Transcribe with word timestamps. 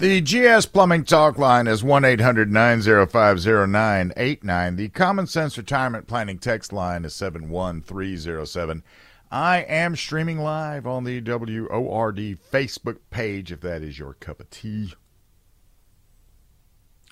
The 0.00 0.22
GS 0.22 0.64
Plumbing 0.64 1.04
Talk 1.04 1.36
line 1.36 1.66
is 1.66 1.84
1 1.84 2.06
800 2.06 2.50
905 2.50 3.68
0989. 3.68 4.76
The 4.76 4.88
Common 4.88 5.26
Sense 5.26 5.58
Retirement 5.58 6.06
Planning 6.06 6.38
text 6.38 6.72
line 6.72 7.04
is 7.04 7.12
71307. 7.12 8.82
I 9.30 9.58
am 9.58 9.94
streaming 9.96 10.38
live 10.38 10.86
on 10.86 11.04
the 11.04 11.20
WORD 11.20 12.16
Facebook 12.16 12.96
page 13.10 13.52
if 13.52 13.60
that 13.60 13.82
is 13.82 13.98
your 13.98 14.14
cup 14.14 14.40
of 14.40 14.48
tea. 14.48 14.94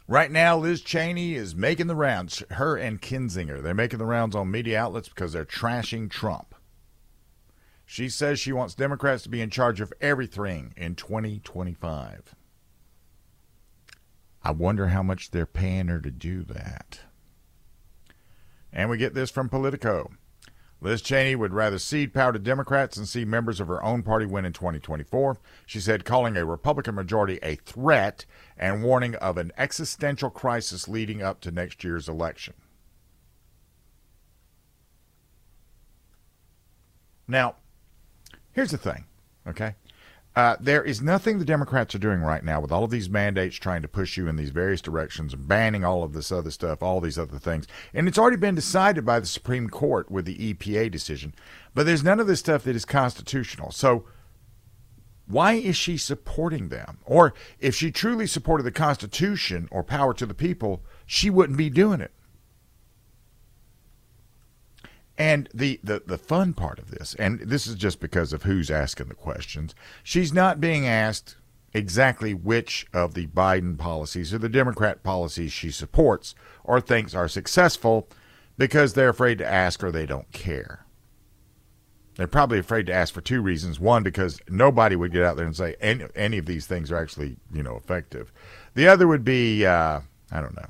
Right 0.07 0.31
now, 0.31 0.57
Liz 0.57 0.81
Cheney 0.81 1.35
is 1.35 1.55
making 1.55 1.89
the 1.89 1.95
rounds. 1.95 2.43
Her 2.53 2.79
and 2.79 3.03
Kinzinger, 3.03 3.63
they're 3.63 3.75
making 3.75 3.99
the 3.99 4.07
rounds 4.07 4.35
on 4.35 4.51
media 4.51 4.81
outlets 4.81 5.11
because 5.11 5.35
they're 5.35 5.45
trashing 5.45 6.09
Trump. 6.09 6.55
She 7.85 8.09
says 8.09 8.41
she 8.41 8.53
wants 8.53 8.75
Democrats 8.75 9.25
to 9.25 9.29
be 9.29 9.43
in 9.43 9.51
charge 9.51 9.83
of 9.83 9.93
everything 10.01 10.73
in 10.75 10.95
2025. 10.95 12.35
I 14.43 14.51
wonder 14.53 14.89
how 14.89 15.03
much 15.03 15.31
they're 15.31 15.47
paying 15.47 15.89
her 15.89 16.01
to 16.01 16.11
do 16.11 16.43
that. 16.45 17.01
And 18.73 18.89
we 18.91 18.97
get 18.97 19.15
this 19.15 19.31
from 19.31 19.49
Politico. 19.49 20.11
Liz 20.81 21.03
Cheney 21.03 21.35
would 21.35 21.53
rather 21.53 21.79
cede 21.79 22.15
power 22.15 22.33
to 22.33 22.39
Democrats 22.39 22.97
and 22.97 23.09
see 23.09 23.25
members 23.25 23.59
of 23.59 23.67
her 23.67 23.83
own 23.83 24.03
party 24.03 24.27
win 24.27 24.45
in 24.45 24.53
2024. 24.53 25.39
She 25.67 25.81
said, 25.81 26.05
calling 26.05 26.37
a 26.37 26.45
Republican 26.45 26.95
majority 26.95 27.41
a 27.43 27.57
threat 27.57 28.25
and 28.57 28.85
warning 28.85 29.17
of 29.17 29.39
an 29.39 29.51
existential 29.59 30.31
crisis 30.31 30.87
leading 30.87 31.21
up 31.21 31.41
to 31.41 31.51
next 31.51 31.83
year's 31.83 32.09
election. 32.09 32.55
Now, 37.27 37.57
here's 38.53 38.71
the 38.71 38.79
thing, 38.79 39.05
okay? 39.47 39.75
Uh, 40.39 40.55
there 40.61 40.85
is 40.85 41.03
nothing 41.03 41.41
the 41.41 41.45
Democrats 41.45 41.97
are 41.97 41.99
doing 41.99 42.21
right 42.21 42.45
now 42.45 42.61
with 42.61 42.71
all 42.71 42.85
of 42.85 42.93
these 42.93 43.11
mandates 43.11 43.57
trying 43.57 43.83
to 43.83 43.89
push 43.89 44.17
you 44.17 44.29
in 44.29 44.37
these 44.37 44.51
various 44.51 44.81
directions 44.81 45.35
banning 45.35 45.85
all 45.85 46.05
of 46.05 46.13
this 46.13 46.31
other 46.31 46.53
stuff, 46.53 46.81
all 46.81 47.01
these 47.01 47.19
other 47.19 47.41
things. 47.41 47.67
And 47.93 48.07
it's 48.07 48.19
already 48.19 48.37
been 48.37 48.55
decided 48.55 49.05
by 49.05 49.19
the 49.19 49.27
Supreme 49.27 49.69
Court 49.69 50.13
with 50.13 50.27
the 50.27 50.55
EPA 50.55 50.93
decision. 50.93 51.35
But 51.75 51.87
there's 51.87 52.05
none 52.05 52.21
of 52.21 52.29
this 52.29 52.39
stuff 52.39 52.63
that 52.63 52.77
is 52.77 52.85
constitutional. 52.85 53.73
So 53.73 54.05
why 55.27 55.55
is 55.55 55.75
she 55.75 55.97
supporting 55.97 56.69
them? 56.69 56.99
Or 57.05 57.35
if 57.59 57.75
she 57.75 57.91
truly 57.91 58.29
supported 58.29 58.63
the 58.63 58.71
Constitution 58.71 59.67
or 59.73 59.83
power 59.83 60.15
to 60.15 60.25
the 60.25 60.35
people, 60.35 60.85
she 61.05 61.31
wouldn't 61.31 61.59
be 61.59 61.69
doing 61.69 62.01
it. 62.01 62.13
And 65.19 65.49
the, 65.53 65.81
the, 65.83 66.05
the 66.07 66.17
fun 66.17 66.55
part 66.55 66.79
of 66.79 66.93
this, 66.93 67.17
and 67.19 67.41
this 67.41 67.67
is 67.67 67.75
just 67.75 67.99
because 67.99 68.33
of 68.33 68.45
who's 68.45 68.71
asking 68.71 69.09
the 69.09 69.15
questions, 69.15 69.75
she's 70.05 70.33
not 70.33 70.61
being 70.61 70.87
asked 70.87 71.37
exactly 71.75 72.33
which 72.33 72.87
of 72.95 73.15
the 73.15 73.27
Biden 73.27 73.77
policies 73.77 74.33
or 74.33 74.39
the 74.39 74.49
Democrat 74.49 75.03
policies 75.03 75.53
she 75.53 75.73
supports 75.73 76.37
or 76.63 76.81
thinks 76.81 77.15
are 77.15 77.27
successful 77.27 78.09
because 78.57 78.95
they're 78.95 79.09
afraid 79.09 79.39
to 79.39 79.47
ask 79.47 79.83
or 79.83 79.91
they 79.91 80.07
don't 80.07 80.31
care. 80.33 80.87
They're 82.15 82.29
probably 82.29 82.59
afraid 82.61 82.87
to 82.87 82.93
ask 82.93 83.13
for 83.13 83.21
two 83.21 83.43
reasons. 83.43 83.79
One, 83.79 84.03
because 84.03 84.41
nobody 84.49 84.97
would 84.97 85.13
get 85.13 85.23
out 85.23 85.37
there 85.37 85.47
and 85.47 85.57
say 85.57 85.77
any, 85.81 86.05
any 86.15 86.39
of 86.39 86.47
these 86.47 86.67
things 86.67 86.91
are 86.91 86.99
actually, 86.99 87.37
you 87.53 87.63
know, 87.63 87.77
effective. 87.77 88.33
The 88.75 88.89
other 88.89 89.07
would 89.07 89.25
be, 89.25 89.67
uh, 89.67 90.01
I 90.31 90.41
don't 90.41 90.57
know, 90.57 90.67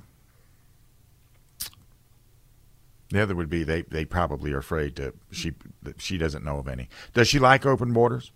the 3.10 3.22
other 3.22 3.34
would 3.34 3.48
be 3.48 3.64
they, 3.64 3.82
they 3.82 4.04
probably 4.04 4.52
are 4.52 4.58
afraid 4.58 4.96
to 4.96 5.14
she 5.30 5.52
she 5.96 6.18
doesn't 6.18 6.44
know 6.44 6.58
of 6.58 6.68
any. 6.68 6.88
Does 7.14 7.28
she 7.28 7.38
like 7.38 7.64
open 7.64 7.92
borders? 7.92 8.32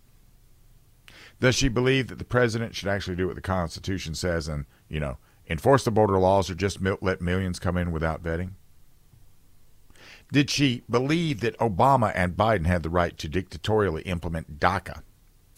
Does 1.40 1.54
she 1.54 1.68
believe 1.68 2.08
that 2.08 2.18
the 2.18 2.24
president 2.24 2.74
should 2.74 2.88
actually 2.88 3.16
do 3.16 3.26
what 3.26 3.34
the 3.34 3.42
Constitution 3.42 4.14
says 4.14 4.48
and 4.48 4.64
you 4.88 5.00
know 5.00 5.18
enforce 5.48 5.84
the 5.84 5.90
border 5.90 6.18
laws 6.18 6.48
or 6.48 6.54
just 6.54 6.78
let 6.80 7.20
millions 7.20 7.58
come 7.58 7.76
in 7.76 7.92
without 7.92 8.22
vetting? 8.22 8.52
Did 10.32 10.48
she 10.48 10.82
believe 10.88 11.40
that 11.40 11.58
Obama 11.58 12.10
and 12.14 12.36
Biden 12.36 12.66
had 12.66 12.82
the 12.82 12.88
right 12.88 13.18
to 13.18 13.28
dictatorially 13.28 14.02
implement 14.02 14.58
DACA, 14.58 15.02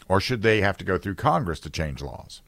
or 0.09 0.21
should 0.21 0.43
they 0.43 0.61
have 0.63 0.77
to 0.79 0.85
go 0.85 0.99
through 0.99 1.15
Congress 1.15 1.61
to 1.61 1.71
change 1.71 2.03
laws? 2.03 2.43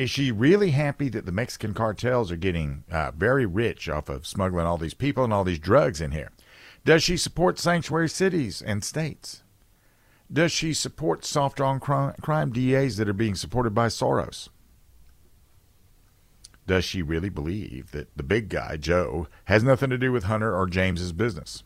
Is 0.00 0.08
she 0.08 0.32
really 0.32 0.70
happy 0.70 1.10
that 1.10 1.26
the 1.26 1.30
Mexican 1.30 1.74
cartels 1.74 2.32
are 2.32 2.36
getting 2.36 2.84
uh, 2.90 3.10
very 3.10 3.44
rich 3.44 3.86
off 3.86 4.08
of 4.08 4.26
smuggling 4.26 4.64
all 4.64 4.78
these 4.78 4.94
people 4.94 5.24
and 5.24 5.30
all 5.30 5.44
these 5.44 5.58
drugs 5.58 6.00
in 6.00 6.12
here? 6.12 6.30
Does 6.86 7.02
she 7.02 7.18
support 7.18 7.58
sanctuary 7.58 8.08
cities 8.08 8.62
and 8.62 8.82
states? 8.82 9.42
Does 10.32 10.52
she 10.52 10.72
support 10.72 11.26
soft 11.26 11.60
on 11.60 11.80
crime, 11.80 12.14
crime 12.22 12.50
DAs 12.50 12.96
that 12.96 13.10
are 13.10 13.12
being 13.12 13.34
supported 13.34 13.74
by 13.74 13.88
Soros? 13.88 14.48
Does 16.66 16.86
she 16.86 17.02
really 17.02 17.28
believe 17.28 17.90
that 17.90 18.16
the 18.16 18.22
big 18.22 18.48
guy, 18.48 18.78
Joe, 18.78 19.28
has 19.44 19.62
nothing 19.62 19.90
to 19.90 19.98
do 19.98 20.12
with 20.12 20.24
Hunter 20.24 20.56
or 20.56 20.66
James's 20.66 21.12
business? 21.12 21.62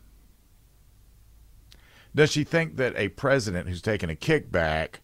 Does 2.13 2.33
she 2.33 2.43
think 2.43 2.75
that 2.75 2.97
a 2.97 3.07
president 3.07 3.69
who's 3.69 3.81
taken 3.81 4.09
a 4.09 4.15
kickback 4.15 4.95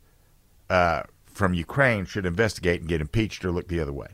uh, 0.70 1.03
from 1.34 1.53
Ukraine 1.53 2.06
should 2.06 2.25
investigate 2.25 2.81
and 2.81 2.90
get 2.90 3.02
impeached 3.02 3.44
or 3.46 3.52
look 3.52 3.68
the 3.68 3.80
other 3.80 3.94
way? 3.94 4.08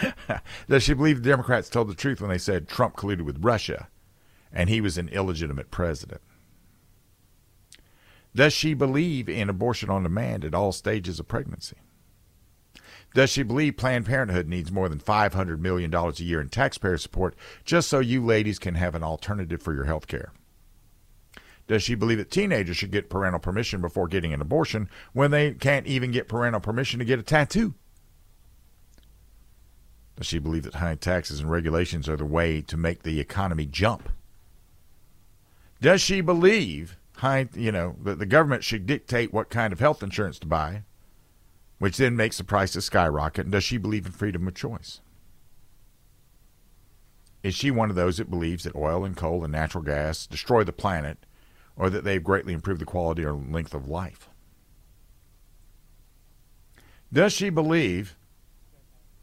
Does 0.68 0.82
she 0.82 0.94
believe 0.94 1.22
the 1.22 1.30
Democrats 1.30 1.68
told 1.68 1.88
the 1.88 1.94
truth 1.94 2.20
when 2.20 2.30
they 2.30 2.38
said 2.38 2.68
Trump 2.68 2.96
colluded 2.96 3.22
with 3.22 3.44
Russia 3.44 3.88
and 4.52 4.68
he 4.68 4.80
was 4.80 4.98
an 4.98 5.08
illegitimate 5.08 5.70
president? 5.70 6.20
Does 8.34 8.52
she 8.52 8.74
believe 8.74 9.28
in 9.28 9.48
abortion 9.48 9.88
on 9.88 10.02
demand 10.02 10.44
at 10.44 10.54
all 10.54 10.72
stages 10.72 11.18
of 11.18 11.26
pregnancy? 11.26 11.76
Does 13.14 13.30
she 13.30 13.42
believe 13.42 13.78
Planned 13.78 14.04
Parenthood 14.04 14.46
needs 14.46 14.70
more 14.70 14.90
than 14.90 14.98
$500 14.98 15.58
million 15.58 15.94
a 15.94 16.12
year 16.16 16.40
in 16.40 16.50
taxpayer 16.50 16.98
support 16.98 17.34
just 17.64 17.88
so 17.88 17.98
you 17.98 18.22
ladies 18.22 18.58
can 18.58 18.74
have 18.74 18.94
an 18.94 19.02
alternative 19.02 19.62
for 19.62 19.72
your 19.72 19.84
health 19.84 20.06
care? 20.06 20.32
Does 21.66 21.82
she 21.82 21.94
believe 21.94 22.18
that 22.18 22.30
teenagers 22.30 22.76
should 22.76 22.92
get 22.92 23.10
parental 23.10 23.40
permission 23.40 23.80
before 23.80 24.06
getting 24.06 24.32
an 24.32 24.40
abortion 24.40 24.88
when 25.12 25.32
they 25.32 25.52
can't 25.52 25.86
even 25.86 26.12
get 26.12 26.28
parental 26.28 26.60
permission 26.60 26.98
to 27.00 27.04
get 27.04 27.18
a 27.18 27.24
tattoo? 27.24 27.74
Does 30.16 30.26
she 30.26 30.38
believe 30.38 30.62
that 30.62 30.76
high 30.76 30.94
taxes 30.94 31.40
and 31.40 31.50
regulations 31.50 32.08
are 32.08 32.16
the 32.16 32.24
way 32.24 32.62
to 32.62 32.76
make 32.76 33.02
the 33.02 33.20
economy 33.20 33.66
jump? 33.66 34.08
Does 35.80 36.00
she 36.00 36.20
believe 36.20 36.96
high, 37.16 37.48
you 37.54 37.72
know, 37.72 37.96
that 38.02 38.18
the 38.18 38.26
government 38.26 38.64
should 38.64 38.86
dictate 38.86 39.32
what 39.32 39.50
kind 39.50 39.72
of 39.72 39.80
health 39.80 40.02
insurance 40.02 40.38
to 40.38 40.46
buy, 40.46 40.84
which 41.78 41.98
then 41.98 42.16
makes 42.16 42.38
the 42.38 42.44
prices 42.44 42.84
skyrocket? 42.84 43.46
And 43.46 43.52
does 43.52 43.64
she 43.64 43.76
believe 43.76 44.06
in 44.06 44.12
freedom 44.12 44.46
of 44.46 44.54
choice? 44.54 45.00
Is 47.42 47.54
she 47.54 47.70
one 47.70 47.90
of 47.90 47.96
those 47.96 48.16
that 48.16 48.30
believes 48.30 48.64
that 48.64 48.74
oil 48.74 49.04
and 49.04 49.16
coal 49.16 49.44
and 49.44 49.52
natural 49.52 49.84
gas 49.84 50.26
destroy 50.26 50.64
the 50.64 50.72
planet 50.72 51.25
or 51.76 51.90
that 51.90 52.04
they've 52.04 52.22
greatly 52.22 52.52
improved 52.52 52.80
the 52.80 52.86
quality 52.86 53.24
or 53.24 53.32
length 53.32 53.74
of 53.74 53.88
life? 53.88 54.28
Does 57.12 57.32
she 57.32 57.50
believe? 57.50 58.16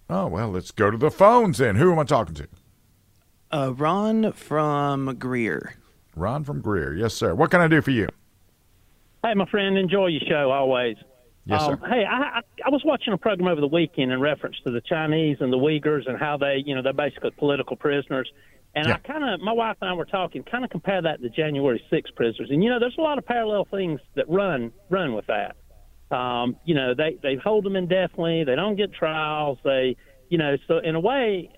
Oh, 0.09 0.27
well, 0.27 0.49
let's 0.49 0.71
go 0.71 0.91
to 0.91 0.97
the 0.97 1.11
phones 1.11 1.57
then. 1.57 1.75
Who 1.75 1.91
am 1.91 1.99
I 1.99 2.03
talking 2.03 2.35
to? 2.35 2.47
Uh, 3.51 3.69
Ron 3.69 4.31
from 4.31 5.15
Greer. 5.17 5.75
Ron 6.15 6.43
from 6.43 6.61
Greer. 6.61 6.93
Yes, 6.93 7.13
sir. 7.13 7.35
What 7.35 7.51
can 7.51 7.61
I 7.61 7.67
do 7.67 7.81
for 7.81 7.91
you? 7.91 8.07
Hey, 9.23 9.33
my 9.35 9.45
friend, 9.45 9.77
enjoy 9.77 10.07
your 10.07 10.21
show 10.27 10.51
always. 10.51 10.97
Yes, 11.45 11.61
um, 11.61 11.79
sir. 11.79 11.87
Hey, 11.87 12.05
I, 12.05 12.15
I, 12.15 12.41
I 12.65 12.69
was 12.69 12.81
watching 12.85 13.13
a 13.13 13.17
program 13.17 13.47
over 13.47 13.61
the 13.61 13.67
weekend 13.67 14.11
in 14.11 14.19
reference 14.19 14.55
to 14.65 14.71
the 14.71 14.81
Chinese 14.81 15.37
and 15.39 15.51
the 15.51 15.57
Uyghurs 15.57 16.09
and 16.09 16.17
how 16.17 16.37
they, 16.37 16.63
you 16.65 16.75
know, 16.75 16.81
they're 16.81 16.93
basically 16.93 17.31
political 17.31 17.75
prisoners. 17.75 18.31
And 18.75 18.87
yeah. 18.87 18.95
I 18.95 18.97
kind 19.07 19.23
of, 19.23 19.39
my 19.39 19.51
wife 19.51 19.77
and 19.81 19.89
I 19.89 19.93
were 19.93 20.05
talking, 20.05 20.43
kind 20.43 20.63
of 20.63 20.71
compare 20.71 21.01
that 21.01 21.21
to 21.21 21.29
January 21.29 21.83
6 21.89 22.11
prisoners. 22.11 22.49
And 22.49 22.63
you 22.63 22.69
know, 22.69 22.79
there's 22.79 22.97
a 22.97 23.01
lot 23.01 23.17
of 23.17 23.25
parallel 23.25 23.65
things 23.69 23.99
that 24.15 24.27
run 24.27 24.71
run 24.89 25.13
with 25.13 25.25
that. 25.27 25.55
Um, 26.15 26.57
you 26.65 26.75
know, 26.75 26.93
they 26.95 27.17
they 27.21 27.35
hold 27.35 27.65
them 27.65 27.75
indefinitely. 27.75 28.43
They 28.43 28.55
don't 28.55 28.75
get 28.75 28.93
trials. 28.93 29.57
They, 29.63 29.95
you 30.29 30.37
know, 30.37 30.57
so 30.67 30.77
in 30.77 30.95
a 30.95 30.99
way, 30.99 31.49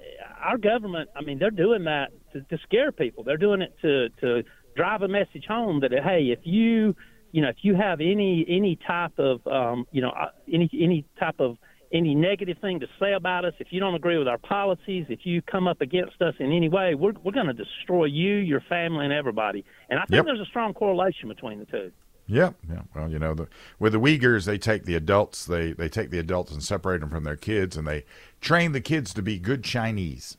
our 0.42 0.58
government, 0.58 1.10
I 1.16 1.22
mean, 1.22 1.40
they're 1.40 1.52
doing 1.52 1.86
that 1.86 2.12
to, 2.34 2.42
to 2.42 2.58
scare 2.64 2.92
people. 2.92 3.24
They're 3.24 3.38
doing 3.38 3.62
it 3.62 3.74
to 3.82 4.10
to 4.22 4.44
drive 4.76 5.02
a 5.02 5.08
message 5.08 5.46
home 5.48 5.82
that 5.82 5.92
hey, 5.92 6.32
if 6.32 6.40
you, 6.44 6.96
you 7.32 7.42
know, 7.42 7.50
if 7.50 7.58
you 7.62 7.76
have 7.76 8.02
any 8.02 8.46
any 8.48 8.78
type 8.88 9.18
of, 9.18 9.46
um, 9.48 9.86
you 9.92 10.02
know, 10.02 10.10
uh, 10.10 10.32
any 10.52 10.70
any 10.74 11.06
type 11.20 11.40
of 11.40 11.58
any 11.96 12.14
negative 12.14 12.58
thing 12.60 12.80
to 12.82 12.88
say 13.00 13.14
about 13.14 13.46
us, 13.46 13.54
if 13.60 13.68
you 13.72 13.80
don't 13.80 13.96
agree 13.96 14.18
with 14.18 14.28
our 14.28 14.38
policies, 14.38 15.06
if 15.10 15.20
you 15.24 15.42
come 15.42 15.68
up 15.68 15.82
against 15.82 16.22
us 16.22 16.36
in 16.40 16.52
any 16.52 16.70
way, 16.70 16.94
we're, 16.96 17.14
we're 17.24 17.32
going 17.32 17.48
to 17.48 17.54
destroy 17.54 18.06
you, 18.06 18.36
your 18.36 18.62
family, 18.62 19.06
and 19.06 19.14
everybody. 19.14 19.64
And 19.90 20.00
I 20.00 20.04
think 20.04 20.18
yep. 20.18 20.26
there's 20.26 20.40
a 20.40 20.46
strong 20.46 20.74
correlation 20.74 21.30
between 21.30 21.60
the 21.60 21.66
two. 21.66 21.92
Yeah, 22.28 22.52
yeah. 22.70 22.82
Well, 22.96 23.10
you 23.10 23.20
know, 23.20 23.34
the, 23.36 23.48
with 23.80 23.94
the 23.94 24.00
Uyghurs, 24.00 24.46
they 24.46 24.58
take 24.58 24.86
the 24.86 24.96
adults, 24.96 25.46
they 25.46 25.74
they 25.74 25.88
take 25.88 26.10
the 26.10 26.18
adults 26.18 26.52
and 26.52 26.64
separate 26.64 27.02
them 27.02 27.10
from 27.12 27.24
their 27.24 27.36
kids, 27.36 27.78
and 27.78 27.88
they 27.88 28.04
train 28.42 28.72
the 28.72 28.82
kids 28.82 29.14
to 29.14 29.22
be 29.22 29.38
good 29.38 29.64
Chinese. 29.64 30.38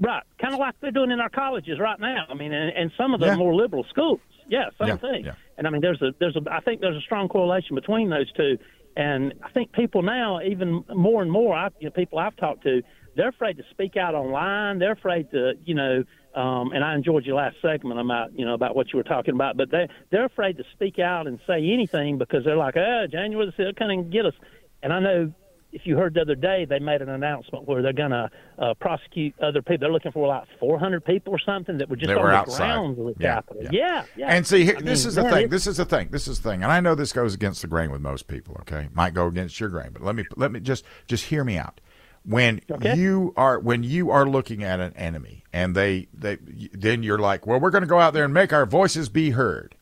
Right, 0.00 0.22
kind 0.40 0.54
of 0.54 0.60
like 0.60 0.74
they're 0.80 0.90
doing 0.90 1.10
in 1.10 1.20
our 1.20 1.28
colleges 1.28 1.78
right 1.78 2.00
now. 2.00 2.24
I 2.30 2.34
mean, 2.34 2.54
and, 2.54 2.74
and 2.74 2.90
some 2.96 3.12
of 3.12 3.20
the 3.20 3.26
yeah. 3.26 3.36
more 3.36 3.54
liberal 3.54 3.84
schools. 3.90 4.20
Yeah, 4.48 4.70
same 4.78 4.88
Yeah, 4.88 4.96
thing. 4.96 5.24
yeah. 5.26 5.34
And 5.58 5.66
I 5.66 5.70
mean, 5.70 5.82
there's 5.82 6.00
a 6.00 6.14
there's 6.18 6.36
a 6.36 6.42
I 6.50 6.60
think 6.60 6.80
there's 6.80 6.96
a 6.96 7.02
strong 7.02 7.28
correlation 7.28 7.74
between 7.74 8.08
those 8.08 8.32
two. 8.32 8.56
And 8.96 9.34
I 9.42 9.50
think 9.50 9.72
people 9.72 10.02
now, 10.02 10.40
even 10.42 10.84
more 10.94 11.22
and 11.22 11.30
more, 11.30 11.54
I, 11.54 11.68
you 11.78 11.86
know, 11.86 11.92
people 11.92 12.18
I've 12.18 12.36
talked 12.36 12.64
to, 12.64 12.82
they're 13.16 13.28
afraid 13.28 13.56
to 13.56 13.64
speak 13.70 13.96
out 13.96 14.14
online. 14.14 14.78
They're 14.78 14.92
afraid 14.92 15.30
to, 15.30 15.52
you 15.64 15.74
know, 15.74 16.04
um, 16.34 16.72
and 16.72 16.84
I 16.84 16.94
enjoyed 16.94 17.24
your 17.24 17.36
last 17.36 17.56
segment 17.60 17.98
about, 17.98 18.38
you 18.38 18.44
know, 18.44 18.54
about 18.54 18.76
what 18.76 18.92
you 18.92 18.96
were 18.96 19.04
talking 19.04 19.34
about. 19.34 19.56
But 19.56 19.70
they 19.70 19.88
they're 20.10 20.26
afraid 20.26 20.56
to 20.58 20.64
speak 20.72 20.98
out 20.98 21.26
and 21.26 21.40
say 21.46 21.70
anything 21.70 22.18
because 22.18 22.44
they're 22.44 22.56
like, 22.56 22.76
oh, 22.76 23.06
January 23.10 23.46
the 23.46 23.52
sixth, 23.52 23.78
come 23.78 23.90
and 23.90 24.12
get 24.12 24.26
us. 24.26 24.34
And 24.82 24.92
I 24.92 25.00
know 25.00 25.32
if 25.72 25.82
you 25.86 25.96
heard 25.96 26.14
the 26.14 26.20
other 26.22 26.34
day, 26.34 26.64
they 26.68 26.78
made 26.80 27.00
an 27.02 27.08
announcement 27.08 27.66
where 27.68 27.80
they're 27.82 27.92
going 27.92 28.10
to 28.10 28.28
uh, 28.58 28.74
prosecute 28.74 29.34
other 29.40 29.62
people. 29.62 29.78
They're 29.80 29.92
looking 29.92 30.12
for 30.12 30.26
like 30.26 30.44
400 30.58 31.04
people 31.04 31.32
or 31.32 31.38
something 31.38 31.78
that 31.78 31.88
were 31.88 31.96
just 31.96 32.08
They 32.08 32.14
on 32.14 32.22
were 32.22 32.28
the 32.30 32.34
outside. 32.36 32.58
grounds 32.58 32.98
of 32.98 33.04
the 33.06 33.14
Yeah, 33.18 33.34
Capitol. 33.36 33.62
yeah. 33.64 33.70
Yeah, 33.72 34.04
yeah. 34.16 34.26
And 34.34 34.46
see, 34.46 34.64
here, 34.64 34.74
this 34.80 35.04
mean, 35.04 35.08
is 35.08 35.14
the 35.14 35.22
man, 35.22 35.32
thing. 35.32 35.48
This 35.48 35.66
is 35.66 35.76
the 35.76 35.84
thing. 35.84 36.08
This 36.10 36.26
is 36.26 36.40
the 36.40 36.50
thing. 36.50 36.62
And 36.62 36.72
I 36.72 36.80
know 36.80 36.94
this 36.94 37.12
goes 37.12 37.34
against 37.34 37.62
the 37.62 37.68
grain 37.68 37.90
with 37.90 38.00
most 38.00 38.26
people. 38.26 38.56
Okay, 38.62 38.88
might 38.92 39.14
go 39.14 39.26
against 39.26 39.60
your 39.60 39.68
grain, 39.68 39.90
but 39.92 40.02
let 40.02 40.16
me 40.16 40.24
let 40.36 40.50
me 40.52 40.60
just 40.60 40.84
just 41.06 41.26
hear 41.26 41.44
me 41.44 41.56
out. 41.56 41.80
When 42.24 42.60
Okay. 42.70 42.96
you 42.96 43.32
are 43.36 43.58
when 43.58 43.82
you 43.82 44.10
are 44.10 44.26
looking 44.26 44.62
at 44.62 44.78
an 44.80 44.92
enemy, 44.94 45.44
and 45.52 45.74
they 45.74 46.08
they 46.12 46.36
then 46.72 47.02
you're 47.02 47.18
like, 47.18 47.46
well, 47.46 47.58
we're 47.60 47.70
going 47.70 47.82
to 47.82 47.88
go 47.88 47.98
out 48.00 48.12
there 48.12 48.24
and 48.24 48.34
make 48.34 48.52
our 48.52 48.66
voices 48.66 49.08
be 49.08 49.30
heard. 49.30 49.76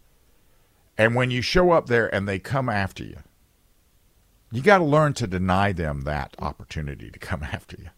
And 0.97 1.15
when 1.15 1.31
you 1.31 1.43
show 1.43 1.71
up 1.71 1.87
there 1.87 2.13
and 2.15 2.29
they 2.29 2.39
come 2.39 2.69
after 2.69 3.05
you, 3.05 3.19
you 4.51 4.63
got 4.63 4.79
to 4.79 4.85
learn 4.85 5.13
to 5.15 5.27
deny 5.27 5.73
them 5.73 6.03
that 6.03 6.35
opportunity 6.39 7.11
to 7.11 7.19
come 7.19 7.43
after 7.53 7.77
you. 7.79 7.91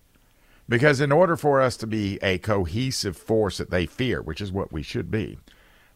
Because 0.69 1.01
in 1.01 1.11
order 1.11 1.37
for 1.37 1.61
us 1.61 1.77
to 1.79 1.87
be 1.87 2.19
a 2.23 2.39
cohesive 2.39 3.17
force 3.17 3.59
that 3.59 3.71
they 3.71 3.87
fear, 3.87 4.23
which 4.23 4.41
is 4.41 4.53
what 4.53 4.73
we 4.73 4.83
should 4.83 5.11
be, 5.11 5.39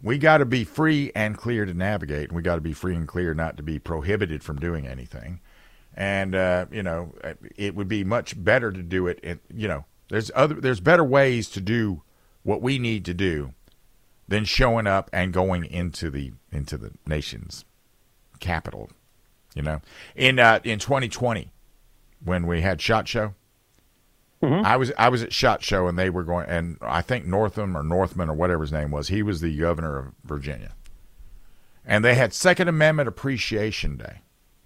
we 0.02 0.18
got 0.18 0.38
to 0.38 0.44
be 0.44 0.64
free 0.64 1.12
and 1.14 1.38
clear 1.38 1.64
to 1.64 1.72
navigate. 1.72 2.28
And 2.28 2.36
we 2.36 2.42
got 2.42 2.56
to 2.56 2.60
be 2.60 2.72
free 2.72 2.96
and 2.96 3.06
clear 3.06 3.34
not 3.34 3.56
to 3.56 3.62
be 3.62 3.78
prohibited 3.78 4.42
from 4.42 4.58
doing 4.58 4.86
anything. 4.86 5.40
And 5.96 6.34
uh, 6.34 6.66
you 6.72 6.82
know, 6.82 7.14
it 7.56 7.76
would 7.76 7.86
be 7.86 8.02
much 8.02 8.42
better 8.42 8.72
to 8.72 8.82
do 8.82 9.06
it. 9.06 9.20
In, 9.20 9.38
you 9.52 9.68
know, 9.68 9.84
there's 10.08 10.30
other 10.34 10.56
there's 10.56 10.80
better 10.80 11.04
ways 11.04 11.48
to 11.50 11.60
do 11.60 12.02
what 12.42 12.60
we 12.60 12.78
need 12.78 13.04
to 13.04 13.14
do 13.14 13.54
than 14.26 14.44
showing 14.44 14.86
up 14.86 15.08
and 15.12 15.32
going 15.32 15.64
into 15.64 16.10
the 16.10 16.32
into 16.50 16.76
the 16.76 16.90
nation's 17.06 17.64
capital. 18.40 18.90
You 19.54 19.62
know, 19.62 19.80
in 20.16 20.38
uh, 20.38 20.60
in 20.64 20.78
2020, 20.78 21.50
when 22.24 22.46
we 22.46 22.60
had 22.60 22.80
Shot 22.80 23.06
Show, 23.08 23.34
I 24.64 24.76
was 24.76 24.92
I 24.98 25.08
was 25.08 25.22
at 25.22 25.32
Shot 25.32 25.62
Show 25.62 25.86
and 25.88 25.98
they 25.98 26.10
were 26.10 26.24
going 26.24 26.48
and 26.48 26.76
I 26.82 27.00
think 27.00 27.24
Northam 27.24 27.76
or 27.76 27.82
Northman 27.82 28.28
or 28.28 28.34
whatever 28.34 28.62
his 28.62 28.72
name 28.72 28.90
was, 28.90 29.08
he 29.08 29.22
was 29.22 29.40
the 29.40 29.56
governor 29.56 29.98
of 29.98 30.06
Virginia. 30.24 30.74
And 31.86 32.04
they 32.04 32.14
had 32.14 32.32
Second 32.32 32.68
Amendment 32.68 33.08
Appreciation 33.08 33.96
Day 33.96 34.20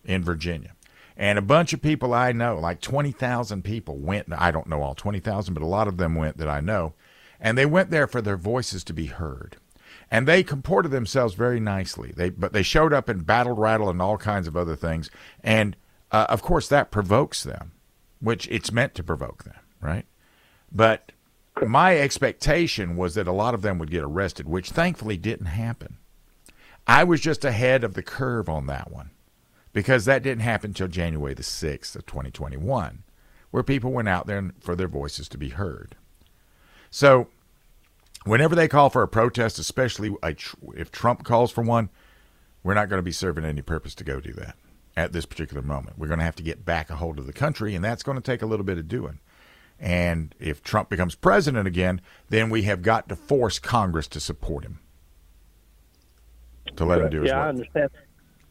in 0.05 0.25
Virginia. 0.25 0.75
And 1.17 1.39
a 1.39 1.43
bunch 1.43 1.73
of 1.73 1.83
people 1.83 2.15
I 2.15 2.31
know, 2.31 2.59
like 2.59 2.81
20,000 2.81 3.63
people 3.63 3.97
went, 3.97 4.29
I 4.33 4.53
don't 4.53 4.69
know 4.69 4.83
all 4.83 4.95
20,000, 4.95 5.53
but 5.53 5.63
a 5.63 5.67
lot 5.67 5.89
of 5.89 5.97
them 5.97 6.15
went 6.15 6.39
that 6.39 6.49
I 6.49 6.61
know. 6.61 6.95
And 7.41 7.59
they 7.59 7.67
went 7.67 7.91
there 7.91 8.07
for 8.07 8.23
their 8.23 8.37
voices 8.37 8.85
to 8.85 8.93
be 8.93 9.07
heard. 9.07 9.57
And 10.11 10.27
they 10.27 10.43
comported 10.43 10.91
themselves 10.91 11.35
very 11.35 11.61
nicely. 11.61 12.13
They 12.17 12.31
but 12.31 12.53
they 12.53 12.63
showed 12.63 12.93
up 12.93 13.09
and 13.09 13.27
battled 13.27 13.59
rattle 13.59 13.91
and 13.91 14.01
all 14.01 14.19
kinds 14.19 14.47
of 14.47 14.57
other 14.57 14.77
things. 14.77 15.11
And 15.43 15.77
uh, 16.11 16.27
of 16.29 16.43
course 16.43 16.69
that 16.69 16.91
provokes 16.91 17.43
them, 17.43 17.73
which 18.21 18.49
it's 18.49 18.73
meant 18.73 18.95
to 18.95 19.03
provoke 19.03 19.45
them, 19.45 19.61
right? 19.81 20.07
But 20.73 21.13
my 21.67 21.99
expectation 21.99 22.97
was 22.97 23.15
that 23.15 23.27
a 23.27 23.33
lot 23.33 23.55
of 23.55 23.63
them 23.63 23.79
would 23.79 23.91
get 23.91 24.05
arrested, 24.05 24.49
which 24.49 24.71
thankfully 24.71 25.17
didn't 25.17 25.47
happen. 25.47 25.99
I 26.87 27.05
was 27.05 27.21
just 27.21 27.45
ahead 27.45 27.85
of 27.85 27.95
the 27.95 28.03
curve 28.03 28.49
on 28.49 28.67
that 28.67 28.91
one 28.91 29.11
because 29.73 30.07
that 30.07 30.23
didn't 30.23 30.43
happen 30.43 30.71
until 30.71 30.89
January 30.89 31.35
the 31.35 31.43
6th 31.43 31.95
of 31.95 32.07
2021, 32.07 33.03
where 33.51 33.63
people 33.63 33.93
went 33.93 34.09
out 34.09 34.27
there 34.27 34.51
for 34.61 34.75
their 34.75 34.89
voices 34.89 35.29
to 35.29 35.39
be 35.39 35.51
heard. 35.51 35.97
So, 36.91 37.29
whenever 38.29 38.55
they 38.55 38.69
call 38.69 38.91
for 38.91 39.03
a 39.03 39.09
protest, 39.09 39.59
especially 39.59 40.15
a, 40.23 40.35
tr- 40.35 40.57
if 40.77 40.91
Trump 40.91 41.25
calls 41.25 41.51
for 41.51 41.63
one, 41.63 41.89
we're 42.63 42.75
not 42.75 42.89
going 42.89 42.99
to 42.99 43.05
be 43.05 43.13
serving 43.13 43.45
any 43.45 43.63
purpose 43.63 43.95
to 43.97 44.05
go 44.05 44.21
do 44.21 44.33
that 44.35 44.57
at 44.97 45.13
this 45.13 45.27
particular 45.27 45.63
moment. 45.63 45.99
We're 45.99 46.09
going 46.09 46.19
to 46.19 46.25
have 46.25 46.37
to 46.37 46.43
get 46.43 46.65
back 46.65 46.91
a 46.91 46.97
hold 46.97 47.19
of 47.19 47.27
the 47.27 47.33
country, 47.33 47.75
and 47.75 47.85
that's 47.85 48.03
going 48.03 48.17
to 48.17 48.23
take 48.23 48.43
a 48.43 48.47
little 48.47 48.65
bit 48.65 48.79
of 48.79 48.89
doing. 48.89 49.21
And 49.81 50.35
if 50.41 50.63
Trump 50.63 50.89
becomes 50.89 51.15
president 51.15 51.69
again, 51.69 52.01
then 52.29 52.51
we 52.51 52.63
have 52.63 52.83
got 52.83 53.09
to 53.09 53.17
force 53.17 53.59
Congress 53.59 54.09
to 54.09 54.21
support 54.21 54.65
him 54.65 54.81
to 56.77 56.85
let 56.85 57.01
him 57.01 57.11
do 57.11 57.23
his 57.23 57.31
yeah, 57.31 57.45
I 57.45 57.49
understand. 57.49 57.91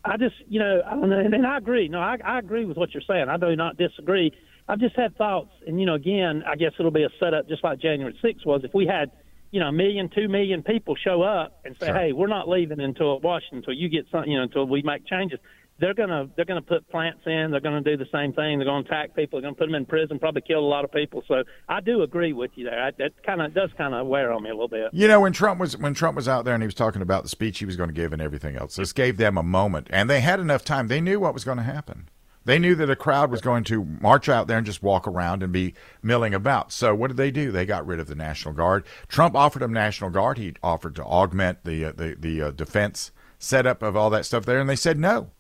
I 0.06 0.16
just, 0.18 0.36
you 0.48 0.60
know, 0.60 0.82
I 0.86 0.92
don't 0.92 1.10
know, 1.10 1.20
and, 1.20 1.34
and 1.34 1.46
I 1.46 1.58
agree. 1.58 1.90
No, 1.90 2.00
I, 2.00 2.18
I 2.24 2.40
agree 2.40 2.66
with 2.66 2.78
what 2.78 2.94
you're 2.94 3.04
saying. 3.06 3.28
I 3.30 3.38
do 3.38 3.56
not 3.56 3.78
disagree. 3.78 4.32
I've 4.70 4.80
just 4.80 4.96
had 4.96 5.16
thoughts, 5.18 5.52
and 5.66 5.80
you 5.80 5.86
know, 5.86 5.96
again, 5.96 6.44
I 6.48 6.56
guess 6.56 6.72
it'll 6.80 6.92
be 6.92 7.04
a 7.04 7.10
setup 7.20 7.48
just 7.48 7.64
like 7.64 7.80
January 7.80 8.18
6th 8.24 8.46
was. 8.46 8.64
If 8.64 8.74
we 8.74 8.86
had, 8.86 9.12
you 9.52 9.60
know, 9.60 9.68
a 9.68 9.72
million, 9.72 10.10
two 10.10 10.28
million 10.28 10.64
people 10.64 10.96
show 10.96 11.22
up 11.22 11.60
and 11.66 11.76
say, 11.80 11.88
Sure. 11.88 11.96
"Hey, 11.96 12.12
we're 12.12 12.28
not 12.28 12.50
leaving 12.50 12.80
until 12.80 13.20
Washington, 13.20 13.60
until 13.60 13.74
you 13.74 13.90
get 13.90 14.06
something, 14.12 14.32
you 14.32 14.38
know, 14.38 14.44
until 14.44 14.66
we 14.66 14.82
make 14.82 15.06
changes," 15.06 15.40
they're 15.80 15.94
gonna 15.94 16.28
they're 16.36 16.46
gonna 16.46 16.62
put 16.62 16.90
plants 16.90 17.22
in. 17.26 17.52
They're 17.52 17.60
gonna 17.60 17.82
do 17.82 17.98
the 17.98 18.08
same 18.12 18.34
thing. 18.34 18.58
They're 18.58 18.66
gonna 18.66 18.86
attack 18.86 19.16
people. 19.16 19.40
They're 19.40 19.48
gonna 19.48 19.56
put 19.56 19.68
them 19.68 19.76
in 19.76 19.86
prison. 19.86 20.20
Probably 20.20 20.42
kill 20.42 20.60
a 20.60 20.62
lot 20.68 20.84
of 20.84 20.92
people. 20.92 21.24
So 21.28 21.44
I 21.70 21.82
do 21.82 22.02
agree 22.02 22.34
with 22.34 22.52
you 22.56 22.66
there. 22.66 22.82
I, 22.82 22.92
that 22.98 23.24
kind 23.24 23.42
of 23.42 23.54
does 23.54 23.70
kind 23.78 23.94
of 23.94 24.08
wear 24.08 24.32
on 24.32 24.44
me 24.44 24.50
a 24.50 24.54
little 24.54 24.68
bit. 24.68 24.90
You 24.92 25.08
know, 25.08 25.22
when 25.22 25.34
Trump 25.34 25.60
was 25.60 25.78
when 25.78 25.94
Trump 25.94 26.16
was 26.16 26.28
out 26.28 26.46
there 26.46 26.54
and 26.54 26.64
he 26.64 26.68
was 26.68 26.74
talking 26.74 27.02
about 27.02 27.24
the 27.24 27.30
speech 27.30 27.60
he 27.60 27.66
was 27.66 27.76
going 27.76 27.90
to 27.90 27.94
give 27.96 28.14
and 28.14 28.22
everything 28.22 28.56
else, 28.56 28.76
this 28.76 28.94
gave 28.94 29.18
them 29.18 29.38
a 29.38 29.44
moment, 29.44 29.88
and 29.92 30.10
they 30.10 30.22
had 30.22 30.40
enough 30.40 30.64
time. 30.64 30.88
They 30.88 31.02
knew 31.02 31.20
what 31.20 31.34
was 31.34 31.44
going 31.44 31.58
to 31.58 31.64
happen. 31.64 32.10
They 32.48 32.60
knew 32.60 32.76
that 32.76 32.90
a 32.90 32.96
crowd 32.96 33.30
was 33.30 33.42
going 33.42 33.66
to 33.66 33.84
march 33.84 34.30
out 34.30 34.48
there 34.48 34.56
and 34.56 34.66
just 34.66 34.82
walk 34.82 35.06
around 35.06 35.44
and 35.44 35.52
be 35.52 35.74
milling 36.02 36.34
about. 36.34 36.72
So 36.72 36.96
what 36.96 37.10
did 37.10 37.18
they 37.18 37.30
do? 37.30 37.52
They 37.52 37.66
got 37.66 37.86
rid 37.86 38.00
of 38.00 38.08
the 38.08 38.16
National 38.16 38.54
Guard. 38.54 38.86
Trump 39.10 39.36
offered 39.36 39.62
them 39.62 39.74
National 39.74 40.10
Guard. 40.10 40.38
He 40.38 40.54
offered 40.64 40.96
to 40.96 41.04
augment 41.04 41.66
the 41.66 41.84
uh, 41.84 41.92
the 41.92 42.16
the 42.18 42.42
uh, 42.42 42.52
defense 42.52 43.12
setup 43.38 43.84
of 43.84 43.98
all 43.98 44.10
that 44.12 44.26
stuff 44.26 44.46
there, 44.46 44.62
and 44.62 44.70
they 44.70 44.78
said 44.78 44.98
no. 44.98 45.32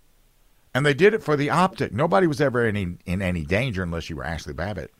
And 0.73 0.85
they 0.85 0.93
did 0.93 1.13
it 1.13 1.23
for 1.23 1.37
the 1.37 1.49
optic. 1.49 1.93
Nobody 1.93 2.27
was 2.27 2.41
ever 2.41 2.67
in, 2.67 2.99
in 3.05 3.21
any 3.21 3.45
danger 3.45 3.83
unless 3.83 4.09
you 4.09 4.17
were 4.17 4.25
Ashley 4.25 4.53
Babbitt. 4.53 4.91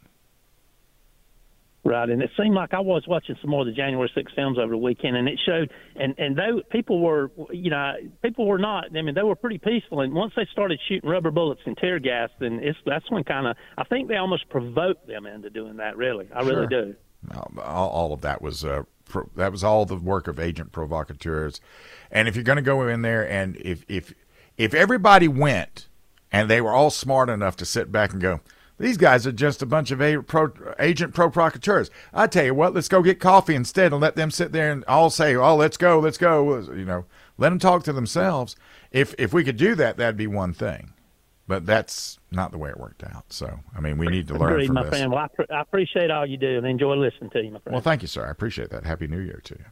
Right, 1.88 2.10
and 2.10 2.22
it 2.22 2.32
seemed 2.38 2.54
like 2.54 2.74
I 2.74 2.82
was 2.82 3.06
watching 3.08 3.38
some 3.40 3.50
more 3.50 3.62
of 3.62 3.68
the 3.68 3.72
January 3.72 4.12
6 4.14 4.34
films 4.36 4.58
over 4.60 4.72
the 4.72 4.78
weekend, 4.78 5.16
and 5.16 5.30
it 5.30 5.40
showed, 5.46 5.72
and 5.96 6.14
and 6.18 6.36
they 6.36 6.62
people 6.70 7.00
were, 7.00 7.32
you 7.50 7.70
know, 7.70 7.94
people 8.22 8.46
were 8.46 8.58
not. 8.58 8.86
I 8.94 9.02
mean, 9.02 9.16
they 9.16 9.24
were 9.24 9.38
pretty 9.38 9.58
peaceful, 9.58 10.02
and 10.02 10.14
once 10.14 10.34
they 10.36 10.46
started 10.52 10.82
shooting 10.90 11.10
rubber 11.10 11.32
bullets 11.32 11.62
and 11.66 11.78
tear 11.78 12.00
gas, 12.00 12.30
then 12.42 12.60
it's 12.62 12.78
that's 12.86 13.10
when 13.10 13.24
kind 13.24 13.48
of 13.48 13.56
I 13.78 13.86
think 13.86 14.10
they 14.10 14.18
almost 14.18 14.50
provoked 14.50 15.08
them 15.08 15.26
into 15.26 15.50
doing 15.50 15.78
that. 15.78 15.96
Really, 15.96 16.28
I 16.36 16.42
really 16.42 16.68
do. 16.68 16.94
all, 17.34 17.88
all 17.88 18.12
of 18.12 18.20
that 18.20 18.42
was 18.42 18.66
uh, 18.66 18.84
pro, 19.06 19.30
that 19.38 19.54
was 19.54 19.64
all 19.64 19.86
the 19.86 19.96
work 19.96 20.28
of 20.28 20.42
agent 20.42 20.74
provocateurs. 20.74 21.62
And 22.12 22.28
if 22.28 22.36
you're 22.36 22.44
going 22.44 22.58
to 22.58 22.62
go 22.62 22.86
in 22.86 23.02
there 23.02 23.26
and 23.30 23.56
if 23.62 23.86
if 23.88 24.14
if 24.58 24.74
everybody 24.74 25.30
went 25.30 25.88
and 26.34 26.50
they 26.50 26.60
were 26.60 26.74
all 26.74 26.90
smart 26.90 27.30
enough 27.30 27.56
to 27.58 27.66
sit 27.66 27.94
back 27.94 28.12
and 28.12 28.22
go, 28.22 28.42
these 28.80 28.98
guys 28.98 29.26
are 29.26 29.32
just 29.32 29.62
a 29.62 29.66
bunch 29.66 29.92
of 29.92 30.02
a, 30.02 30.22
pro, 30.22 30.52
agent 30.80 31.14
provocateurs. 31.14 31.90
I 32.14 32.28
tell 32.28 32.46
you 32.46 32.54
what, 32.54 32.74
let's 32.74 32.88
go 32.88 33.02
get 33.02 33.20
coffee 33.20 33.56
instead 33.56 33.92
and 33.92 34.02
let 34.02 34.16
them 34.16 34.30
sit 34.32 34.52
there 34.52 34.72
and 34.72 34.86
all 34.86 35.10
say, 35.10 35.36
"Oh, 35.36 35.56
let's 35.56 35.78
go, 35.78 36.00
let's 36.00 36.18
go." 36.18 36.60
You 36.60 36.86
know, 36.86 37.06
let 37.38 37.50
them 37.50 37.60
talk 37.60 37.84
to 37.86 37.94
themselves. 37.94 38.56
If 38.92 39.16
if 39.18 39.34
we 39.34 39.44
could 39.44 39.58
do 39.58 39.76
that, 39.76 39.98
that'd 39.98 40.18
be 40.18 40.28
one 40.28 40.54
thing. 40.54 40.94
But 41.48 41.66
that's 41.66 42.20
not 42.30 42.52
the 42.52 42.58
way 42.58 42.70
it 42.70 42.78
worked 42.78 43.04
out. 43.06 43.32
So, 43.32 43.62
I 43.74 43.80
mean, 43.80 43.98
we 43.98 44.08
need 44.08 44.28
to 44.28 44.34
learn 44.34 44.52
Agreed, 44.52 44.66
from 44.66 44.76
my 44.76 44.84
this. 44.84 44.90
friend. 44.90 45.12
Well, 45.12 45.24
I, 45.24 45.28
pre- 45.34 45.46
I 45.50 45.62
appreciate 45.62 46.12
all 46.12 46.26
you 46.26 46.36
do, 46.36 46.58
and 46.58 46.68
enjoy 46.68 46.96
listening 46.96 47.30
to 47.30 47.42
you, 47.42 47.52
my 47.52 47.60
friend. 47.60 47.74
Well, 47.74 47.82
thank 47.82 48.02
you, 48.02 48.08
sir. 48.10 48.26
I 48.26 48.32
appreciate 48.32 48.70
that. 48.72 48.84
Happy 48.84 49.08
New 49.08 49.20
Year 49.20 49.40
to 49.46 49.56
you. 49.56 49.66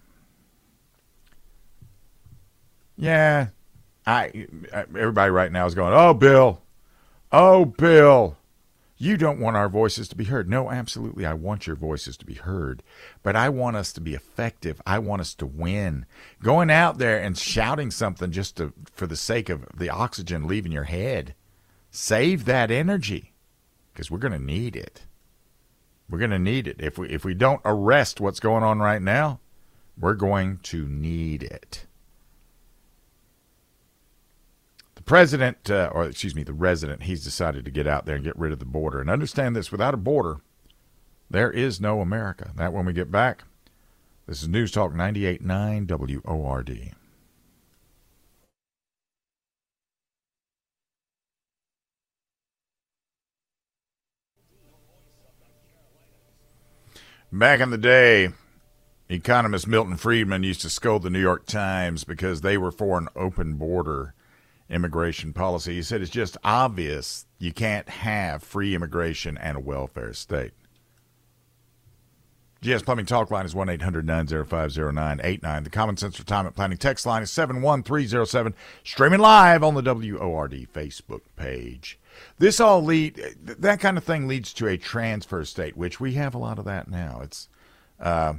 Yeah, 2.97 3.47
I 4.07 4.47
everybody 4.73 5.31
right 5.31 5.51
now 5.51 5.65
is 5.65 5.75
going, 5.75 5.93
"Oh, 5.93 6.13
Bill. 6.13 6.61
Oh, 7.31 7.65
Bill. 7.65 8.37
You 8.97 9.17
don't 9.17 9.39
want 9.39 9.57
our 9.57 9.69
voices 9.69 10.07
to 10.09 10.15
be 10.15 10.25
heard." 10.25 10.49
No, 10.49 10.71
absolutely. 10.71 11.25
I 11.25 11.33
want 11.33 11.67
your 11.67 11.75
voices 11.75 12.17
to 12.17 12.25
be 12.25 12.35
heard, 12.35 12.83
but 13.23 13.35
I 13.35 13.49
want 13.49 13.75
us 13.75 13.91
to 13.93 14.01
be 14.01 14.13
effective. 14.13 14.81
I 14.85 14.99
want 14.99 15.21
us 15.21 15.33
to 15.35 15.45
win. 15.45 16.05
Going 16.41 16.69
out 16.69 16.97
there 16.97 17.19
and 17.19 17.37
shouting 17.37 17.91
something 17.91 18.31
just 18.31 18.57
to, 18.57 18.73
for 18.91 19.07
the 19.07 19.15
sake 19.15 19.49
of 19.49 19.65
the 19.77 19.89
oxygen 19.89 20.47
leaving 20.47 20.71
your 20.71 20.83
head. 20.83 21.35
Save 21.91 22.45
that 22.45 22.71
energy 22.71 23.33
because 23.93 24.11
we're 24.11 24.17
going 24.17 24.33
to 24.33 24.39
need 24.39 24.75
it. 24.75 25.05
We're 26.09 26.19
going 26.19 26.31
to 26.31 26.39
need 26.39 26.67
it. 26.67 26.77
If 26.79 26.97
we 26.97 27.09
if 27.09 27.25
we 27.25 27.33
don't 27.33 27.61
arrest 27.65 28.21
what's 28.21 28.39
going 28.39 28.63
on 28.63 28.79
right 28.79 29.01
now, 29.01 29.39
we're 29.97 30.13
going 30.13 30.57
to 30.63 30.87
need 30.87 31.41
it. 31.43 31.85
president, 35.05 35.69
uh, 35.69 35.89
or 35.93 36.05
excuse 36.05 36.35
me, 36.35 36.43
the 36.43 36.53
resident, 36.53 37.03
he's 37.03 37.23
decided 37.23 37.65
to 37.65 37.71
get 37.71 37.87
out 37.87 38.05
there 38.05 38.15
and 38.15 38.23
get 38.23 38.37
rid 38.37 38.51
of 38.51 38.59
the 38.59 38.65
border. 38.65 38.99
And 38.99 39.09
understand 39.09 39.55
this 39.55 39.71
without 39.71 39.93
a 39.93 39.97
border, 39.97 40.37
there 41.29 41.51
is 41.51 41.81
no 41.81 42.01
America. 42.01 42.51
That 42.55 42.73
when 42.73 42.85
we 42.85 42.93
get 42.93 43.11
back. 43.11 43.43
This 44.27 44.41
is 44.41 44.49
News 44.49 44.71
Talk 44.71 44.91
98.9 44.91 46.23
WORD. 46.25 46.95
Back 57.31 57.59
in 57.59 57.69
the 57.69 57.77
day, 57.77 58.29
economist 59.09 59.67
Milton 59.67 59.97
Friedman 59.97 60.43
used 60.43 60.61
to 60.61 60.69
scold 60.69 61.03
the 61.03 61.09
New 61.09 61.19
York 61.19 61.45
Times 61.45 62.03
because 62.03 62.41
they 62.41 62.57
were 62.57 62.71
for 62.71 62.97
an 62.97 63.09
open 63.15 63.55
border 63.55 64.15
immigration 64.69 65.33
policy. 65.33 65.75
He 65.75 65.83
said 65.83 66.01
it's 66.01 66.11
just 66.11 66.37
obvious 66.43 67.25
you 67.37 67.51
can't 67.51 67.87
have 67.87 68.43
free 68.43 68.75
immigration 68.75 69.37
and 69.37 69.57
a 69.57 69.61
welfare 69.61 70.13
state. 70.13 70.51
GS 72.65 72.81
Plumbing 72.81 73.05
Talk 73.05 73.29
line 73.29 73.45
is 73.45 73.53
1 73.53 73.69
800 73.69 74.07
905 74.07 74.75
0989. 74.75 75.63
The 75.63 75.69
Common 75.69 75.97
Sense 75.97 76.17
Retirement 76.17 76.55
Planning 76.55 76.79
text 76.79 77.05
line 77.05 77.21
is 77.21 77.29
71307. 77.29 78.55
Streaming 78.83 79.19
live 79.19 79.63
on 79.63 79.75
the 79.75 79.83
WORD 79.83 80.67
Facebook 80.73 81.21
page. 81.35 81.99
This 82.39 82.59
all 82.59 82.83
lead, 82.83 83.21
that 83.39 83.79
kind 83.79 83.97
of 83.97 84.03
thing 84.03 84.27
leads 84.27 84.51
to 84.53 84.67
a 84.67 84.77
transfer 84.77 85.45
state, 85.45 85.77
which 85.77 85.99
we 85.99 86.13
have 86.13 86.33
a 86.33 86.39
lot 86.39 86.57
of 86.57 86.65
that 86.65 86.87
now. 86.87 87.19
It's 87.21 87.49
uh, 87.99 88.35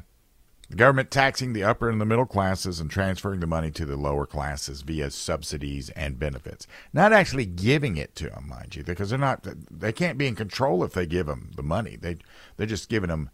the 0.68 0.76
government 0.76 1.11
taxing 1.11 1.52
the 1.52 1.62
upper 1.62 1.88
and 1.88 2.00
the 2.00 2.04
middle 2.04 2.26
classes 2.26 2.80
and 2.80 2.90
transferring 2.90 3.40
the 3.40 3.46
money 3.46 3.70
to 3.70 3.87
the 3.87 3.96
lower 3.96 4.26
classes 4.26 4.82
via 4.82 5.11
subsidies 5.11 5.90
and 5.90 6.18
benefits. 6.18 6.66
Not 6.92 7.12
actually 7.12 7.46
giving 7.46 7.96
it 7.96 8.16
to 8.16 8.30
them, 8.30 8.49
mind 8.49 8.75
you, 8.75 8.82
because 8.82 9.11
they're 9.11 9.18
not, 9.18 9.46
they 9.70 9.92
can't 9.92 10.18
be 10.18 10.26
in 10.26 10.35
control 10.35 10.82
if 10.82 10.92
they 10.92 11.06
give 11.06 11.26
them 11.26 11.52
the 11.54 11.62
money. 11.62 11.96
They, 11.96 12.16
they're 12.56 12.66
just 12.66 12.88
giving 12.88 13.11
them 13.11 13.30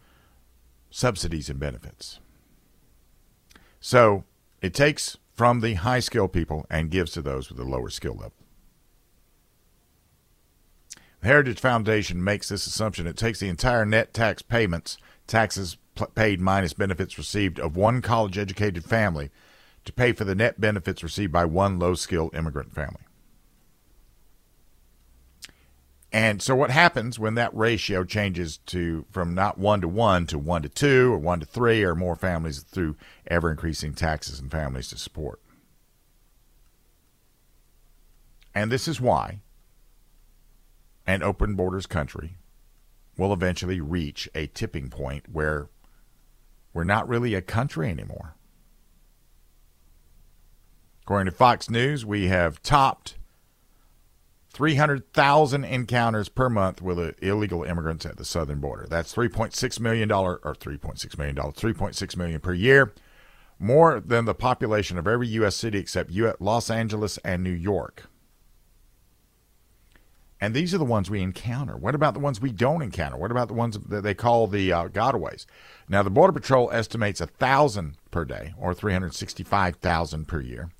subsidies 0.90 1.48
and 1.48 1.58
benefits. 1.58 2.20
So 3.80 4.24
it 4.60 4.74
takes 4.74 5.16
from 5.32 5.60
the 5.60 5.74
high 5.74 6.00
skill 6.00 6.28
people 6.28 6.66
and 6.68 6.90
gives 6.90 7.12
to 7.12 7.22
those 7.22 7.48
with 7.48 7.56
the 7.56 7.64
lower 7.64 7.88
skill 7.88 8.14
level. 8.14 8.34
The 11.22 11.28
Heritage 11.28 11.60
Foundation 11.60 12.22
makes 12.22 12.48
this 12.48 12.66
assumption. 12.66 13.06
It 13.06 13.16
takes 13.16 13.40
the 13.40 13.48
entire 13.48 13.86
net 13.86 14.12
tax 14.12 14.42
payments, 14.42 14.98
taxes 15.26 15.78
paid 16.14 16.40
minus 16.40 16.72
benefits 16.72 17.18
received 17.18 17.58
of 17.58 17.76
one 17.76 18.00
college 18.02 18.38
educated 18.38 18.84
family 18.84 19.30
to 19.84 19.92
pay 19.92 20.12
for 20.12 20.24
the 20.24 20.34
net 20.34 20.60
benefits 20.60 21.02
received 21.02 21.32
by 21.32 21.44
one 21.44 21.78
low 21.78 21.94
skill 21.94 22.30
immigrant 22.34 22.74
family. 22.74 23.02
And 26.12 26.42
so 26.42 26.54
what 26.54 26.70
happens 26.70 27.18
when 27.18 27.36
that 27.36 27.56
ratio 27.56 28.04
changes 28.04 28.58
to 28.66 29.06
from 29.10 29.34
not 29.34 29.56
one 29.56 29.80
to 29.80 29.88
one 29.88 30.26
to 30.26 30.38
one 30.38 30.62
to 30.62 30.68
two 30.68 31.10
or 31.12 31.18
one 31.18 31.40
to 31.40 31.46
three 31.46 31.82
or 31.82 31.94
more 31.94 32.16
families 32.16 32.60
through 32.60 32.96
ever 33.26 33.50
increasing 33.50 33.94
taxes 33.94 34.38
and 34.38 34.50
families 34.50 34.88
to 34.88 34.98
support? 34.98 35.40
And 38.54 38.70
this 38.70 38.86
is 38.86 39.00
why 39.00 39.40
an 41.06 41.22
open 41.22 41.54
borders 41.54 41.86
country 41.86 42.36
will 43.16 43.32
eventually 43.32 43.80
reach 43.80 44.28
a 44.34 44.46
tipping 44.48 44.90
point 44.90 45.24
where 45.32 45.68
we're 46.72 46.84
not 46.84 47.08
really 47.08 47.34
a 47.34 47.42
country 47.42 47.88
anymore. 47.88 48.36
According 51.02 51.30
to 51.30 51.36
Fox 51.36 51.68
News, 51.68 52.06
we 52.06 52.28
have 52.28 52.62
topped 52.62 53.16
300,000 54.50 55.64
encounters 55.64 56.28
per 56.28 56.48
month 56.48 56.80
with 56.82 57.22
illegal 57.22 57.64
immigrants 57.64 58.06
at 58.06 58.18
the 58.18 58.24
southern 58.24 58.60
border. 58.60 58.86
That's 58.88 59.14
$3.6 59.14 59.80
million, 59.80 60.12
or 60.12 60.38
$3.6 60.38 61.18
million, 61.18 61.36
3.6 61.36 62.16
million 62.16 62.40
per 62.40 62.52
year, 62.52 62.92
more 63.58 63.98
than 64.00 64.26
the 64.26 64.34
population 64.34 64.98
of 64.98 65.06
every 65.08 65.28
U.S. 65.28 65.56
city 65.56 65.78
except 65.78 66.12
Los 66.40 66.70
Angeles 66.70 67.18
and 67.24 67.42
New 67.42 67.50
York. 67.50 68.10
And 70.42 70.54
these 70.54 70.74
are 70.74 70.78
the 70.78 70.84
ones 70.84 71.08
we 71.08 71.22
encounter. 71.22 71.76
What 71.76 71.94
about 71.94 72.14
the 72.14 72.20
ones 72.20 72.40
we 72.40 72.50
don't 72.50 72.82
encounter? 72.82 73.16
What 73.16 73.30
about 73.30 73.46
the 73.46 73.54
ones 73.54 73.78
that 73.78 74.02
they 74.02 74.12
call 74.12 74.48
the 74.48 74.72
uh, 74.72 74.88
gotaways? 74.88 75.46
Now, 75.88 76.02
the 76.02 76.10
Border 76.10 76.32
Patrol 76.32 76.68
estimates 76.72 77.20
a 77.20 77.26
1,000 77.26 77.96
per 78.10 78.24
day, 78.24 78.52
or 78.58 78.74
365,000 78.74 80.26
per 80.26 80.40
year. 80.40 80.70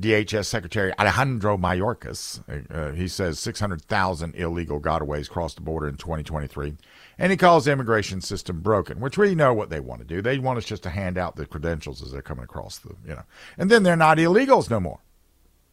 DHS 0.00 0.44
Secretary 0.44 0.96
Alejandro 1.00 1.56
Mayorkas. 1.56 2.44
Uh, 2.70 2.92
he 2.92 3.08
says 3.08 3.40
600,000 3.40 4.36
illegal 4.36 4.80
gotaways 4.80 5.28
crossed 5.28 5.56
the 5.56 5.62
border 5.62 5.88
in 5.88 5.96
2023. 5.96 6.76
And 7.18 7.32
he 7.32 7.36
calls 7.36 7.64
the 7.64 7.72
immigration 7.72 8.20
system 8.20 8.60
broken, 8.60 9.00
which 9.00 9.18
we 9.18 9.34
know 9.34 9.52
what 9.52 9.68
they 9.68 9.80
want 9.80 10.00
to 10.00 10.06
do. 10.06 10.22
They 10.22 10.38
want 10.38 10.58
us 10.58 10.64
just 10.64 10.84
to 10.84 10.90
hand 10.90 11.18
out 11.18 11.34
the 11.34 11.44
credentials 11.44 12.00
as 12.00 12.12
they're 12.12 12.22
coming 12.22 12.44
across 12.44 12.78
the, 12.78 12.94
you 13.04 13.16
know. 13.16 13.24
And 13.58 13.68
then 13.68 13.82
they're 13.82 13.96
not 13.96 14.18
illegals 14.18 14.70
no 14.70 14.78
more. 14.78 15.00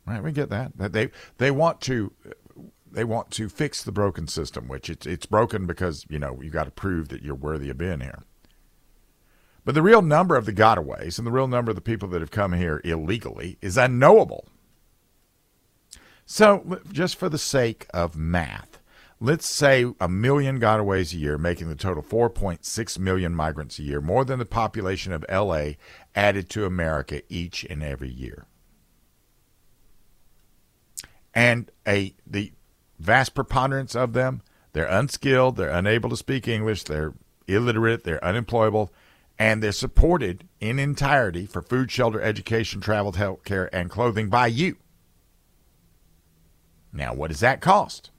Right? 0.05 0.23
We 0.23 0.31
get 0.31 0.49
that. 0.49 0.71
They 0.77 1.11
they 1.37 1.51
want 1.51 1.81
to 1.81 2.13
they 2.91 3.03
want 3.03 3.31
to 3.31 3.49
fix 3.49 3.83
the 3.83 3.91
broken 3.91 4.27
system, 4.27 4.67
which 4.67 4.89
it's 4.89 5.05
it's 5.05 5.25
broken 5.25 5.65
because, 5.65 6.05
you 6.09 6.19
know, 6.19 6.39
you 6.41 6.49
got 6.49 6.65
to 6.65 6.71
prove 6.71 7.09
that 7.09 7.21
you're 7.21 7.35
worthy 7.35 7.69
of 7.69 7.77
being 7.77 8.01
here. 8.01 8.23
But 9.65 9.75
the 9.75 9.81
real 9.81 10.01
number 10.01 10.35
of 10.35 10.45
the 10.45 10.53
gotaways 10.53 11.17
and 11.17 11.27
the 11.27 11.31
real 11.31 11.47
number 11.47 11.71
of 11.71 11.75
the 11.75 11.81
people 11.81 12.09
that 12.09 12.21
have 12.21 12.31
come 12.31 12.53
here 12.53 12.81
illegally 12.83 13.57
is 13.61 13.77
unknowable. 13.77 14.47
So, 16.25 16.79
just 16.91 17.15
for 17.17 17.29
the 17.29 17.37
sake 17.37 17.87
of 17.93 18.15
math, 18.15 18.79
let's 19.19 19.47
say 19.47 19.85
a 19.99 20.07
million 20.07 20.59
gotaways 20.59 21.13
a 21.13 21.17
year, 21.17 21.37
making 21.37 21.69
the 21.69 21.75
total 21.75 22.03
4.6 22.03 22.99
million 22.99 23.35
migrants 23.35 23.79
a 23.79 23.83
year, 23.83 23.99
more 23.99 24.23
than 24.23 24.39
the 24.39 24.45
population 24.45 25.11
of 25.11 25.25
LA 25.29 25.71
added 26.15 26.49
to 26.51 26.65
America 26.65 27.21
each 27.29 27.63
and 27.63 27.83
every 27.83 28.09
year. 28.09 28.45
And 31.33 31.71
a 31.87 32.13
the 32.25 32.51
vast 32.99 33.33
preponderance 33.33 33.95
of 33.95 34.13
them, 34.13 34.41
they're 34.73 34.85
unskilled, 34.85 35.55
they're 35.55 35.69
unable 35.69 36.09
to 36.09 36.17
speak 36.17 36.47
English, 36.47 36.83
they're 36.83 37.13
illiterate, 37.47 38.03
they're 38.03 38.23
unemployable, 38.23 38.91
and 39.37 39.63
they're 39.63 39.71
supported 39.71 40.47
in 40.59 40.79
entirety 40.79 41.45
for 41.45 41.61
food, 41.61 41.91
shelter, 41.91 42.21
education, 42.21 42.81
travel, 42.81 43.13
health 43.13 43.43
care, 43.43 43.73
and 43.73 43.89
clothing 43.89 44.29
by 44.29 44.47
you. 44.47 44.77
Now, 46.91 47.13
what 47.13 47.29
does 47.29 47.39
that 47.39 47.61
cost? 47.61 48.11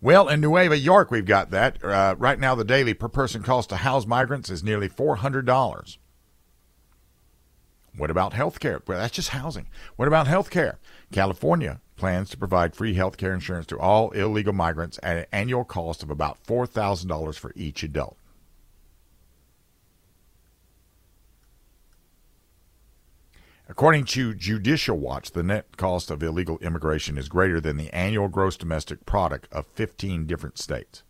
Well, 0.00 0.28
in 0.28 0.40
Nueva 0.42 0.76
York, 0.76 1.10
we've 1.10 1.24
got 1.24 1.50
that. 1.50 1.82
Uh, 1.82 2.14
right 2.18 2.38
now, 2.38 2.54
the 2.54 2.64
daily 2.64 2.92
per 2.92 3.08
person 3.08 3.42
cost 3.42 3.70
to 3.70 3.76
house 3.76 4.06
migrants 4.06 4.50
is 4.50 4.62
nearly 4.62 4.88
$400. 4.88 5.96
What 7.96 8.10
about 8.10 8.32
health 8.32 8.58
care? 8.58 8.82
Well, 8.86 8.98
that's 8.98 9.14
just 9.14 9.30
housing. 9.30 9.68
What 9.96 10.08
about 10.08 10.26
health 10.26 10.50
care? 10.50 10.78
California 11.12 11.80
plans 11.96 12.28
to 12.30 12.36
provide 12.36 12.74
free 12.74 12.94
health 12.94 13.16
care 13.16 13.32
insurance 13.32 13.66
to 13.66 13.78
all 13.78 14.10
illegal 14.10 14.52
migrants 14.52 14.98
at 15.02 15.16
an 15.16 15.26
annual 15.30 15.64
cost 15.64 16.02
of 16.02 16.10
about 16.10 16.42
$4,000 16.44 17.38
for 17.38 17.52
each 17.54 17.82
adult. 17.84 18.16
According 23.68 24.04
to 24.06 24.34
Judicial 24.34 24.98
Watch, 24.98 25.30
the 25.30 25.42
net 25.42 25.76
cost 25.76 26.10
of 26.10 26.22
illegal 26.22 26.58
immigration 26.58 27.16
is 27.16 27.28
greater 27.28 27.60
than 27.60 27.78
the 27.78 27.94
annual 27.94 28.28
gross 28.28 28.56
domestic 28.56 29.06
product 29.06 29.48
of 29.50 29.66
15 29.68 30.26
different 30.26 30.58
states. 30.58 31.02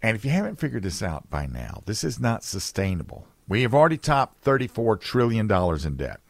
And 0.00 0.16
if 0.16 0.24
you 0.24 0.30
haven't 0.30 0.60
figured 0.60 0.84
this 0.84 1.02
out 1.02 1.28
by 1.28 1.46
now, 1.46 1.82
this 1.86 2.04
is 2.04 2.20
not 2.20 2.44
sustainable. 2.44 3.26
We 3.48 3.62
have 3.62 3.74
already 3.74 3.96
topped 3.96 4.44
$34 4.44 5.00
trillion 5.00 5.50
in 5.50 5.96
debt. 5.96 6.20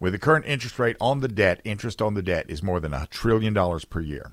With 0.00 0.12
the 0.12 0.18
current 0.18 0.46
interest 0.46 0.78
rate 0.80 0.96
on 1.00 1.20
the 1.20 1.28
debt, 1.28 1.60
interest 1.64 2.02
on 2.02 2.14
the 2.14 2.22
debt 2.22 2.46
is 2.48 2.62
more 2.62 2.80
than 2.80 2.92
a 2.92 3.06
trillion 3.06 3.54
dollars 3.54 3.84
per 3.84 4.00
year. 4.00 4.32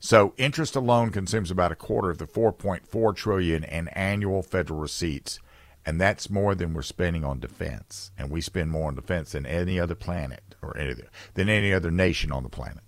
So 0.00 0.34
interest 0.36 0.74
alone 0.74 1.10
consumes 1.10 1.52
about 1.52 1.70
a 1.70 1.76
quarter 1.76 2.10
of 2.10 2.18
the 2.18 2.26
4.4 2.26 3.14
trillion 3.14 3.62
in 3.62 3.88
annual 3.88 4.42
federal 4.42 4.80
receipts 4.80 5.38
and 5.86 6.00
that's 6.00 6.30
more 6.30 6.54
than 6.54 6.72
we're 6.72 6.82
spending 6.82 7.24
on 7.24 7.40
defense. 7.40 8.10
And 8.16 8.30
we 8.30 8.40
spend 8.40 8.70
more 8.70 8.88
on 8.88 8.94
defense 8.94 9.32
than 9.32 9.44
any 9.44 9.78
other 9.78 9.94
planet 9.94 10.54
or 10.62 10.76
any, 10.76 10.94
than 11.34 11.48
any 11.48 11.72
other 11.72 11.90
nation 11.90 12.32
on 12.32 12.42
the 12.42 12.48
planet. 12.48 12.82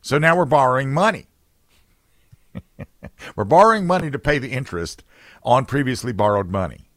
So 0.00 0.18
now 0.18 0.36
we're 0.36 0.44
borrowing 0.44 0.92
money. 0.92 1.26
We're 3.38 3.44
borrowing 3.44 3.86
money 3.86 4.10
to 4.10 4.18
pay 4.18 4.36
the 4.40 4.50
interest 4.50 5.04
on 5.44 5.64
previously 5.64 6.10
borrowed 6.12 6.50
money. 6.50 6.88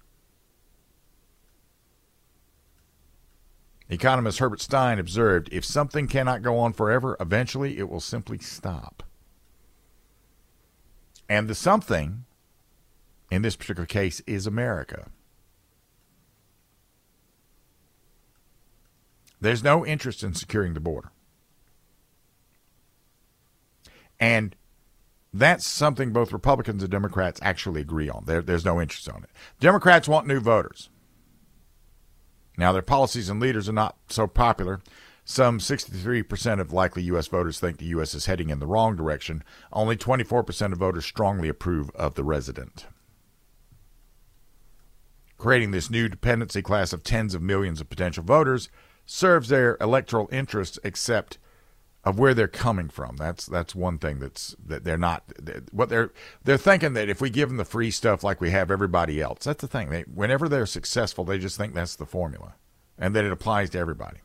Economist 3.88 4.39
Herbert 4.39 4.60
Stein 4.60 4.98
observed 4.98 5.50
if 5.51 5.63
something 5.63 6.07
cannot 6.07 6.41
go 6.41 6.57
on 6.57 6.74
forever, 6.74 7.15
eventually 7.19 7.77
it 7.77 7.88
will 7.88 8.00
simply 8.00 8.39
stop. 8.39 9.03
And 11.29 11.48
the 11.48 11.53
something 11.53 12.25
in 13.29 13.43
this 13.43 13.55
particular 13.55 13.86
case 13.86 14.19
is 14.21 14.48
America. 14.48 15.12
There's 19.39 19.63
no 19.63 19.86
interest 19.86 20.24
in 20.24 20.33
securing 20.33 20.74
the 20.74 20.79
border. 20.79 21.12
And 24.19 24.55
that's 25.33 25.65
something 25.65 26.11
both 26.11 26.33
Republicans 26.33 26.83
and 26.83 26.91
Democrats 26.91 27.39
actually 27.43 27.81
agree 27.81 28.09
on. 28.09 28.25
There, 28.25 28.41
there's 28.41 28.65
no 28.65 28.81
interest 28.81 29.09
on 29.09 29.23
it. 29.23 29.29
Democrats 29.59 30.07
want 30.07 30.27
new 30.27 30.39
voters. 30.39 30.89
Now, 32.57 32.71
their 32.71 32.81
policies 32.81 33.29
and 33.29 33.39
leaders 33.39 33.69
are 33.69 33.73
not 33.73 33.97
so 34.09 34.27
popular. 34.27 34.81
Some 35.23 35.59
63% 35.59 36.59
of 36.59 36.73
likely 36.73 37.03
U.S. 37.03 37.27
voters 37.27 37.59
think 37.59 37.77
the 37.77 37.85
U.S. 37.85 38.13
is 38.13 38.25
heading 38.25 38.50
in 38.50 38.59
the 38.59 38.67
wrong 38.67 38.95
direction. 38.95 39.43
Only 39.71 39.95
24% 39.95 40.73
of 40.73 40.79
voters 40.79 41.05
strongly 41.05 41.47
approve 41.47 41.89
of 41.91 42.15
the 42.15 42.23
resident. 42.23 42.88
Creating 45.38 45.71
this 45.71 45.89
new 45.89 46.09
dependency 46.09 46.61
class 46.61 46.91
of 46.91 47.03
tens 47.03 47.33
of 47.33 47.41
millions 47.41 47.79
of 47.79 47.89
potential 47.89 48.23
voters 48.23 48.69
serves 49.05 49.50
their 49.50 49.77
electoral 49.79 50.29
interests, 50.31 50.77
except 50.83 51.38
of 52.03 52.17
where 52.17 52.34
they're 52.34 52.48
coming 52.48 52.89
from. 52.89 53.17
That's 53.17 53.46
that's 53.46 53.75
one 53.75 54.00
thing 54.00 54.20
that's 54.20 54.55
that 54.65 54.84
they're 54.84 54.98
not 54.98 55.24
what 55.72 55.89
they're 55.89 56.12
they're 56.43 56.58
thinking 56.58 56.93
that 56.93 57.10
if 57.10 57.22
we 57.22 57.29
give 57.29 57.50
them 57.50 57.58
the 57.58 57.65
free 57.65 57.91
stuff 57.91 58.24
like 58.24 58.41
we 58.41 58.50
have 58.51 58.72
everybody 58.72 59.22
else. 59.22 59.43
That's 59.43 59.62
the 59.62 59.67
thing. 59.67 59.89
They 59.89 60.01
whenever 60.01 60.50
they're 60.50 60.65
successful, 60.65 61.24
they 61.24 61.38
just 61.38 61.58
think 61.58 61.74
that's 61.74 61.96
the 61.96 62.05
formula 62.05 62.55
and 62.98 63.15
that 63.15 63.25
it 63.25 63.31
applies 63.31 63.70
to 63.72 63.79
everybody. 63.79 64.20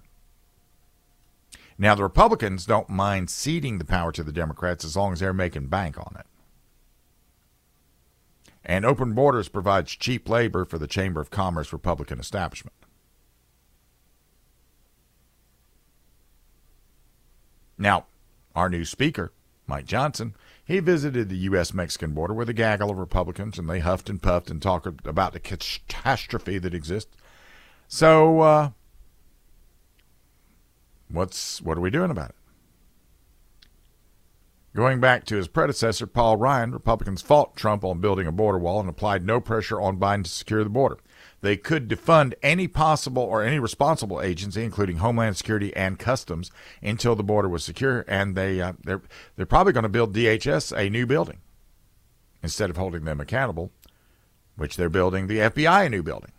Now 1.78 1.94
the 1.94 2.02
Republicans 2.02 2.64
don't 2.64 2.88
mind 2.88 3.28
ceding 3.28 3.78
the 3.78 3.84
power 3.84 4.10
to 4.12 4.22
the 4.22 4.32
Democrats 4.32 4.84
as 4.84 4.96
long 4.96 5.12
as 5.12 5.20
they're 5.20 5.34
making 5.34 5.66
bank 5.66 5.98
on 5.98 6.16
it. 6.18 6.26
And 8.64 8.84
open 8.84 9.12
borders 9.12 9.48
provides 9.48 9.94
cheap 9.94 10.28
labor 10.28 10.64
for 10.64 10.78
the 10.78 10.88
Chamber 10.88 11.20
of 11.20 11.30
Commerce 11.30 11.72
Republican 11.72 12.18
establishment. 12.18 12.74
Now, 17.78 18.06
our 18.54 18.68
new 18.68 18.84
speaker, 18.84 19.32
Mike 19.66 19.86
Johnson, 19.86 20.34
he 20.64 20.80
visited 20.80 21.28
the 21.28 21.36
U.S. 21.36 21.74
Mexican 21.74 22.12
border 22.12 22.34
with 22.34 22.48
a 22.48 22.54
gaggle 22.54 22.90
of 22.90 22.98
Republicans, 22.98 23.58
and 23.58 23.68
they 23.68 23.80
huffed 23.80 24.08
and 24.08 24.20
puffed 24.20 24.50
and 24.50 24.60
talked 24.60 24.86
about 25.06 25.32
the 25.32 25.40
catastrophe 25.40 26.58
that 26.58 26.74
exists. 26.74 27.16
So, 27.88 28.40
uh, 28.40 28.70
what's 31.08 31.62
what 31.62 31.78
are 31.78 31.82
we 31.82 31.90
doing 31.90 32.10
about 32.10 32.30
it? 32.30 32.36
Going 34.74 35.00
back 35.00 35.24
to 35.26 35.36
his 35.36 35.48
predecessor, 35.48 36.06
Paul 36.06 36.36
Ryan, 36.36 36.72
Republicans 36.72 37.22
fought 37.22 37.56
Trump 37.56 37.82
on 37.82 38.00
building 38.00 38.26
a 38.26 38.32
border 38.32 38.58
wall 38.58 38.80
and 38.80 38.88
applied 38.88 39.24
no 39.24 39.40
pressure 39.40 39.80
on 39.80 39.98
Biden 39.98 40.24
to 40.24 40.30
secure 40.30 40.62
the 40.64 40.70
border. 40.70 40.98
They 41.42 41.56
could 41.56 41.88
defund 41.88 42.34
any 42.42 42.66
possible 42.66 43.22
or 43.22 43.42
any 43.42 43.58
responsible 43.58 44.20
agency, 44.20 44.64
including 44.64 44.96
Homeland 44.96 45.36
Security 45.36 45.74
and 45.76 45.98
Customs, 45.98 46.50
until 46.82 47.14
the 47.14 47.22
border 47.22 47.48
was 47.48 47.64
secure. 47.64 48.04
And 48.08 48.34
they 48.34 48.60
uh, 48.60 48.72
they're 48.84 49.02
they're 49.36 49.46
probably 49.46 49.72
going 49.72 49.84
to 49.84 49.88
build 49.88 50.14
DHS 50.14 50.76
a 50.76 50.90
new 50.90 51.06
building 51.06 51.38
instead 52.42 52.70
of 52.70 52.76
holding 52.76 53.04
them 53.04 53.20
accountable, 53.20 53.70
which 54.56 54.76
they're 54.76 54.88
building 54.88 55.26
the 55.26 55.38
FBI 55.38 55.86
a 55.86 55.88
new 55.88 56.02
building. 56.02 56.32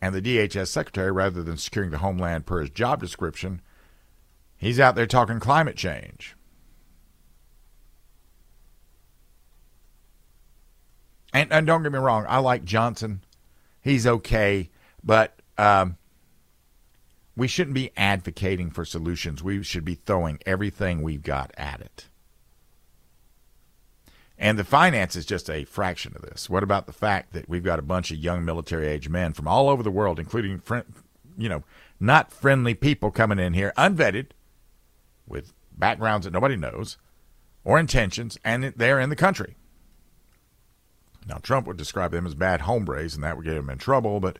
And 0.00 0.14
the 0.14 0.22
DHS 0.22 0.66
secretary, 0.66 1.12
rather 1.12 1.44
than 1.44 1.56
securing 1.56 1.92
the 1.92 1.98
homeland 1.98 2.44
per 2.44 2.60
his 2.60 2.70
job 2.70 3.00
description, 3.00 3.62
He's 4.62 4.78
out 4.78 4.94
there 4.94 5.08
talking 5.08 5.40
climate 5.40 5.74
change. 5.74 6.36
And, 11.32 11.52
and 11.52 11.66
don't 11.66 11.82
get 11.82 11.92
me 11.92 11.98
wrong, 11.98 12.26
I 12.28 12.38
like 12.38 12.64
Johnson. 12.64 13.22
He's 13.80 14.06
okay, 14.06 14.70
but 15.02 15.34
um, 15.58 15.96
we 17.36 17.48
shouldn't 17.48 17.74
be 17.74 17.90
advocating 17.96 18.70
for 18.70 18.84
solutions. 18.84 19.42
We 19.42 19.62
should 19.62 19.84
be 19.84 19.94
throwing 19.94 20.38
everything 20.44 21.02
we've 21.02 21.22
got 21.22 21.52
at 21.56 21.80
it. 21.80 22.08
And 24.38 24.58
the 24.58 24.64
finance 24.64 25.14
is 25.14 25.24
just 25.24 25.48
a 25.48 25.64
fraction 25.64 26.14
of 26.16 26.22
this. 26.22 26.50
What 26.50 26.62
about 26.62 26.86
the 26.86 26.92
fact 26.92 27.32
that 27.32 27.48
we've 27.48 27.62
got 27.62 27.78
a 27.78 27.82
bunch 27.82 28.10
of 28.10 28.18
young 28.18 28.44
military 28.44 28.88
age 28.88 29.08
men 29.08 29.32
from 29.32 29.46
all 29.46 29.68
over 29.68 29.82
the 29.82 29.90
world, 29.90 30.18
including, 30.18 30.60
you 31.38 31.48
know, 31.48 31.62
not 32.00 32.32
friendly 32.32 32.74
people 32.74 33.10
coming 33.10 33.38
in 33.38 33.54
here, 33.54 33.72
unvetted, 33.78 34.28
with 35.26 35.52
backgrounds 35.78 36.24
that 36.24 36.32
nobody 36.32 36.56
knows 36.56 36.98
or 37.64 37.78
intentions, 37.78 38.36
and 38.44 38.64
they're 38.76 38.98
in 38.98 39.10
the 39.10 39.16
country. 39.16 39.54
Now, 41.26 41.36
Trump 41.36 41.66
would 41.66 41.76
describe 41.76 42.10
them 42.10 42.26
as 42.26 42.34
bad 42.34 42.62
hombres, 42.62 43.14
and 43.14 43.22
that 43.22 43.36
would 43.36 43.46
get 43.46 43.56
him 43.56 43.70
in 43.70 43.78
trouble, 43.78 44.20
but 44.20 44.38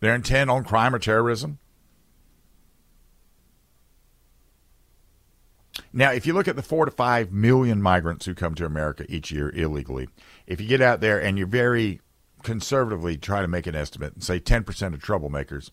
they're 0.00 0.14
intent 0.14 0.50
on 0.50 0.64
crime 0.64 0.94
or 0.94 0.98
terrorism. 0.98 1.58
Now, 5.92 6.12
if 6.12 6.26
you 6.26 6.32
look 6.34 6.48
at 6.48 6.56
the 6.56 6.62
four 6.62 6.84
to 6.84 6.90
five 6.90 7.32
million 7.32 7.80
migrants 7.80 8.26
who 8.26 8.34
come 8.34 8.54
to 8.56 8.66
America 8.66 9.06
each 9.08 9.30
year 9.30 9.50
illegally, 9.50 10.08
if 10.46 10.60
you 10.60 10.66
get 10.66 10.82
out 10.82 11.00
there 11.00 11.20
and 11.20 11.38
you're 11.38 11.46
very 11.46 12.00
conservatively 12.42 13.16
try 13.16 13.40
to 13.40 13.48
make 13.48 13.66
an 13.66 13.74
estimate 13.74 14.14
and 14.14 14.22
say 14.22 14.38
10% 14.38 14.94
of 14.94 15.00
troublemakers, 15.00 15.70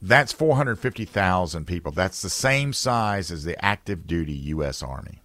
that's 0.00 0.32
450,000 0.32 1.66
people. 1.66 1.92
That's 1.92 2.22
the 2.22 2.30
same 2.30 2.72
size 2.72 3.30
as 3.30 3.44
the 3.44 3.62
active 3.64 4.06
duty 4.06 4.32
U.S. 4.32 4.82
Army. 4.82 5.20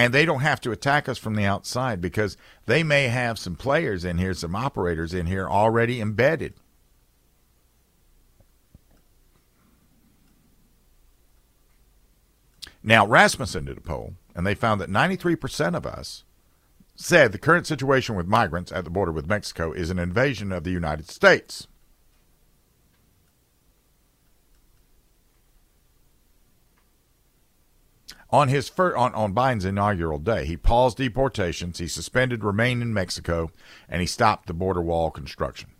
And 0.00 0.14
they 0.14 0.24
don't 0.24 0.40
have 0.40 0.62
to 0.62 0.72
attack 0.72 1.10
us 1.10 1.18
from 1.18 1.34
the 1.34 1.44
outside 1.44 2.00
because 2.00 2.38
they 2.64 2.82
may 2.82 3.08
have 3.08 3.38
some 3.38 3.54
players 3.54 4.02
in 4.02 4.16
here, 4.16 4.32
some 4.32 4.56
operators 4.56 5.12
in 5.12 5.26
here 5.26 5.46
already 5.46 6.00
embedded. 6.00 6.54
Now, 12.82 13.06
Rasmussen 13.06 13.66
did 13.66 13.76
a 13.76 13.82
poll, 13.82 14.14
and 14.34 14.46
they 14.46 14.54
found 14.54 14.80
that 14.80 14.88
93% 14.88 15.74
of 15.76 15.84
us 15.84 16.24
said 16.96 17.32
the 17.32 17.38
current 17.38 17.66
situation 17.66 18.14
with 18.14 18.26
migrants 18.26 18.72
at 18.72 18.84
the 18.84 18.90
border 18.90 19.12
with 19.12 19.28
Mexico 19.28 19.70
is 19.70 19.90
an 19.90 19.98
invasion 19.98 20.50
of 20.50 20.64
the 20.64 20.70
United 20.70 21.10
States. 21.10 21.68
On 28.32 28.48
his 28.48 28.68
fir- 28.68 28.96
on, 28.96 29.12
on 29.14 29.34
Biden's 29.34 29.64
inaugural 29.64 30.18
day, 30.18 30.46
he 30.46 30.56
paused 30.56 30.98
deportations, 30.98 31.78
he 31.78 31.88
suspended 31.88 32.44
remain 32.44 32.80
in 32.80 32.94
Mexico, 32.94 33.50
and 33.88 34.00
he 34.00 34.06
stopped 34.06 34.46
the 34.46 34.54
border 34.54 34.80
wall 34.80 35.10
construction. 35.10 35.70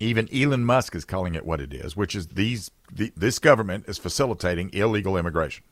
Even 0.00 0.28
Elon 0.34 0.64
Musk 0.64 0.96
is 0.96 1.04
calling 1.04 1.34
it 1.34 1.44
what 1.44 1.60
it 1.60 1.72
is, 1.72 1.96
which 1.96 2.16
is 2.16 2.28
these 2.28 2.70
the, 2.90 3.12
this 3.16 3.38
government 3.38 3.84
is 3.86 3.98
facilitating 3.98 4.70
illegal 4.72 5.16
immigration. 5.16 5.64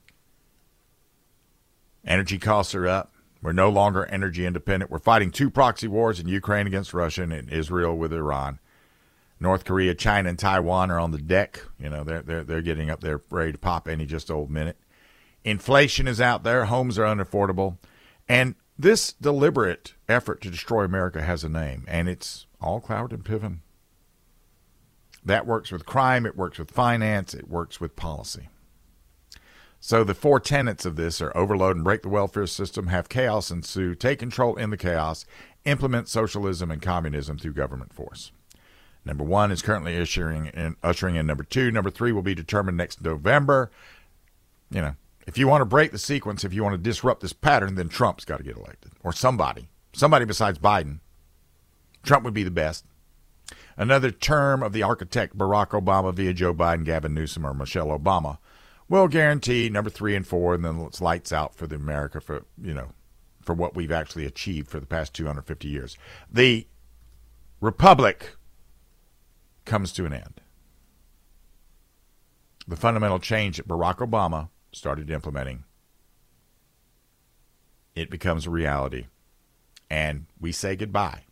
Energy 2.07 2.39
costs 2.39 2.75
are 2.75 2.87
up. 2.87 3.13
We're 3.43 3.53
no 3.53 3.71
longer 3.71 4.05
energy 4.07 4.47
independent. 4.47 4.91
We're 4.91 4.99
fighting 4.99 5.31
two 5.31 5.51
proxy 5.51 5.89
wars 5.89 6.21
in 6.21 6.29
Ukraine 6.29 6.67
against 6.67 6.95
Russia 6.95 7.23
and 7.23 7.33
in 7.33 7.49
Israel 7.49 7.97
with 7.97 8.13
Iran. 8.13 8.59
North 9.41 9.65
Korea, 9.65 9.95
China, 9.95 10.29
and 10.29 10.39
Taiwan 10.39 10.91
are 10.91 11.01
on 11.01 11.11
the 11.11 11.19
deck. 11.19 11.63
You 11.79 11.89
know, 11.89 12.05
they're 12.05 12.23
they're 12.23 12.45
they're 12.45 12.63
getting 12.63 12.91
up 12.91 13.01
there 13.01 13.23
ready 13.31 13.53
to 13.53 13.59
pop 13.59 13.89
any 13.89 14.05
just 14.05 14.31
old 14.31 14.51
minute. 14.51 14.79
Inflation 15.43 16.07
is 16.07 16.21
out 16.21 16.45
there. 16.45 16.67
Homes 16.67 16.99
are 16.99 17.05
unaffordable, 17.05 17.79
and 18.29 18.55
this 18.79 19.15
deliberate 19.15 19.95
effort 20.09 20.43
to 20.43 20.51
destroy 20.51 20.85
America 20.85 21.23
has 21.23 21.43
a 21.43 21.49
name, 21.49 21.85
and 21.89 22.09
it's 22.09 22.47
all 22.61 22.81
Cloward 22.81 23.13
and 23.13 23.25
Piven. 23.25 23.59
That 25.25 25.47
works 25.47 25.73
with 25.73 25.87
crime. 25.87 26.27
It 26.27 26.37
works 26.37 26.59
with 26.59 26.71
finance. 26.71 27.35
It 27.35 27.49
works 27.49 27.81
with 27.81 27.97
policy. 27.97 28.49
So 29.83 30.05
the 30.05 30.15
four 30.15 30.41
tenets 30.41 30.85
of 30.85 30.97
this 30.97 31.23
are 31.23 31.35
overload 31.35 31.77
and 31.77 31.85
break 31.85 32.03
the 32.03 32.11
welfare 32.11 32.47
system, 32.47 32.89
have 32.89 33.09
chaos 33.09 33.51
ensue, 33.51 33.95
take 33.95 34.19
control 34.19 34.57
in 34.57 34.69
the 34.69 34.77
chaos, 34.77 35.25
implement 35.65 36.07
socialism 36.07 36.71
and 36.71 36.83
communism 36.83 37.39
through 37.39 37.55
government 37.55 37.95
force. 37.95 38.31
Number 39.05 39.25
one 39.25 39.51
is 39.51 39.63
currently 39.63 39.99
ushering 39.99 40.47
in, 40.47 40.77
ushering 40.83 41.17
in 41.17 41.27
number 41.27 41.45
two. 41.45 41.71
Number 41.71 41.91
three 41.91 42.13
will 42.13 42.23
be 42.23 42.35
determined 42.35 42.77
next 42.77 43.03
November. 43.03 43.71
You 44.71 44.83
know, 44.83 44.95
if 45.27 45.39
you 45.39 45.49
want 45.49 45.63
to 45.63 45.67
break 45.67 45.93
the 45.93 45.99
sequence, 45.99 46.45
if 46.45 46.53
you 46.53 46.63
want 46.63 46.75
to 46.75 46.79
disrupt 46.79 47.21
this 47.21 47.33
pattern, 47.33 47.75
then 47.75 47.89
Trump's 47.89 48.25
got 48.25 48.39
to 48.39 48.45
get 48.45 48.57
elected 48.57 48.93
or 49.03 49.13
somebody, 49.13 49.69
somebody 49.93 50.25
besides 50.25 50.59
Biden. 50.59 51.01
Trump 52.03 52.25
would 52.25 52.35
be 52.35 52.43
the 52.43 52.51
best. 52.51 52.85
Another 53.77 54.11
term 54.11 54.63
of 54.63 54.73
the 54.73 54.83
architect 54.83 55.37
Barack 55.37 55.69
Obama 55.69 56.15
via 56.15 56.33
Joe 56.33 56.55
Biden, 56.55 56.85
Gavin 56.85 57.15
Newsom, 57.15 57.47
or 57.47 57.55
Michelle 57.55 57.89
Obama 57.89 58.39
will 58.89 59.09
guarantee 59.09 59.69
number 59.69 59.91
three 59.91 60.15
and 60.15 60.27
four, 60.27 60.55
and 60.55 60.65
then 60.65 60.81
it's 60.81 61.01
lights 61.01 61.33
out 61.33 61.55
for 61.55 61.67
the 61.67 61.77
America 61.77 62.21
for 62.21 62.45
you 62.61 62.75
know 62.75 62.89
for 63.41 63.55
what 63.55 63.75
we've 63.75 63.93
actually 63.93 64.27
achieved 64.27 64.69
for 64.69 64.79
the 64.81 64.87
past 64.87 65.15
250 65.15 65.67
years. 65.67 65.97
The 66.31 66.67
republic 67.61 68.37
comes 69.71 69.93
to 69.93 70.05
an 70.05 70.13
end. 70.13 70.41
The 72.67 72.75
fundamental 72.75 73.21
change 73.21 73.57
that 73.57 73.69
Barack 73.69 73.99
Obama 73.99 74.49
started 74.73 75.11
implementing, 75.11 75.63
it 77.95 78.11
becomes 78.11 78.47
a 78.47 78.51
reality, 78.51 79.07
and 79.89 80.27
we 80.41 80.51
say 80.51 80.75
goodbye 80.75 81.23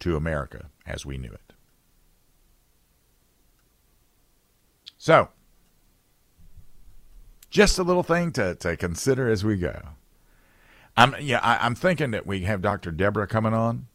to 0.00 0.16
America 0.16 0.70
as 0.86 1.04
we 1.04 1.18
knew 1.18 1.30
it. 1.30 1.52
So, 4.96 5.28
just 7.50 7.78
a 7.78 7.82
little 7.82 8.02
thing 8.02 8.32
to, 8.32 8.54
to 8.54 8.74
consider 8.76 9.28
as 9.28 9.44
we 9.44 9.58
go. 9.58 9.82
I'm 10.96 11.14
yeah. 11.20 11.40
I, 11.42 11.58
I'm 11.58 11.74
thinking 11.74 12.10
that 12.12 12.26
we 12.26 12.40
have 12.40 12.62
Dr. 12.62 12.90
Deborah 12.90 13.26
coming 13.26 13.52
on 13.52 13.86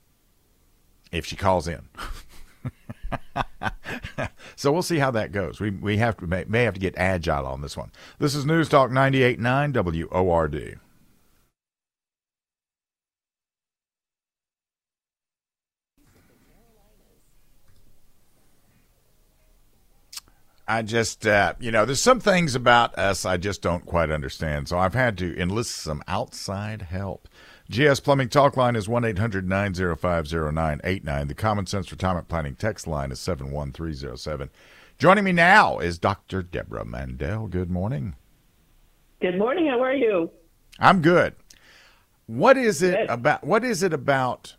if 1.11 1.25
she 1.25 1.35
calls 1.35 1.67
in. 1.67 1.89
so 4.55 4.71
we'll 4.71 4.81
see 4.81 4.99
how 4.99 5.11
that 5.11 5.31
goes. 5.31 5.59
We 5.59 5.71
we 5.71 5.97
have 5.97 6.17
to 6.17 6.27
may, 6.27 6.45
may 6.47 6.63
have 6.63 6.73
to 6.75 6.79
get 6.79 6.97
agile 6.97 7.45
on 7.45 7.61
this 7.61 7.77
one. 7.77 7.91
This 8.19 8.35
is 8.35 8.45
News 8.45 8.69
Talk 8.69 8.91
98.9 8.91 10.11
WORD. 10.11 10.79
I 20.71 20.83
just, 20.83 21.27
uh, 21.27 21.55
you 21.59 21.69
know, 21.69 21.83
there's 21.83 22.01
some 22.01 22.21
things 22.21 22.55
about 22.55 22.97
us 22.97 23.25
I 23.25 23.35
just 23.35 23.61
don't 23.61 23.85
quite 23.85 24.09
understand. 24.09 24.69
So 24.69 24.79
I've 24.79 24.93
had 24.93 25.17
to 25.17 25.37
enlist 25.37 25.75
some 25.75 26.01
outside 26.07 26.83
help. 26.83 27.27
GS 27.71 28.01
Plumbing 28.01 28.27
Talk 28.27 28.57
Line 28.57 28.75
is 28.75 28.89
1 28.89 29.05
800 29.05 29.47
905 29.47 30.25
0989. 30.29 31.27
The 31.29 31.33
Common 31.33 31.65
Sense 31.65 31.89
Retirement 31.89 32.27
Planning 32.27 32.55
text 32.55 32.85
line 32.85 33.13
is 33.13 33.19
71307. 33.21 34.49
Joining 34.97 35.23
me 35.23 35.31
now 35.31 35.79
is 35.79 35.97
Dr. 35.97 36.43
Deborah 36.43 36.83
Mandel. 36.83 37.47
Good 37.47 37.71
morning. 37.71 38.15
Good 39.21 39.37
morning. 39.37 39.67
How 39.67 39.81
are 39.81 39.95
you? 39.95 40.31
I'm 40.79 41.01
good. 41.01 41.33
What 42.25 42.57
is 42.57 42.81
it 42.81 42.97
good. 42.97 43.09
about 43.09 43.45
what 43.45 43.63
is 43.63 43.83
it 43.83 43.93
about 43.93 44.57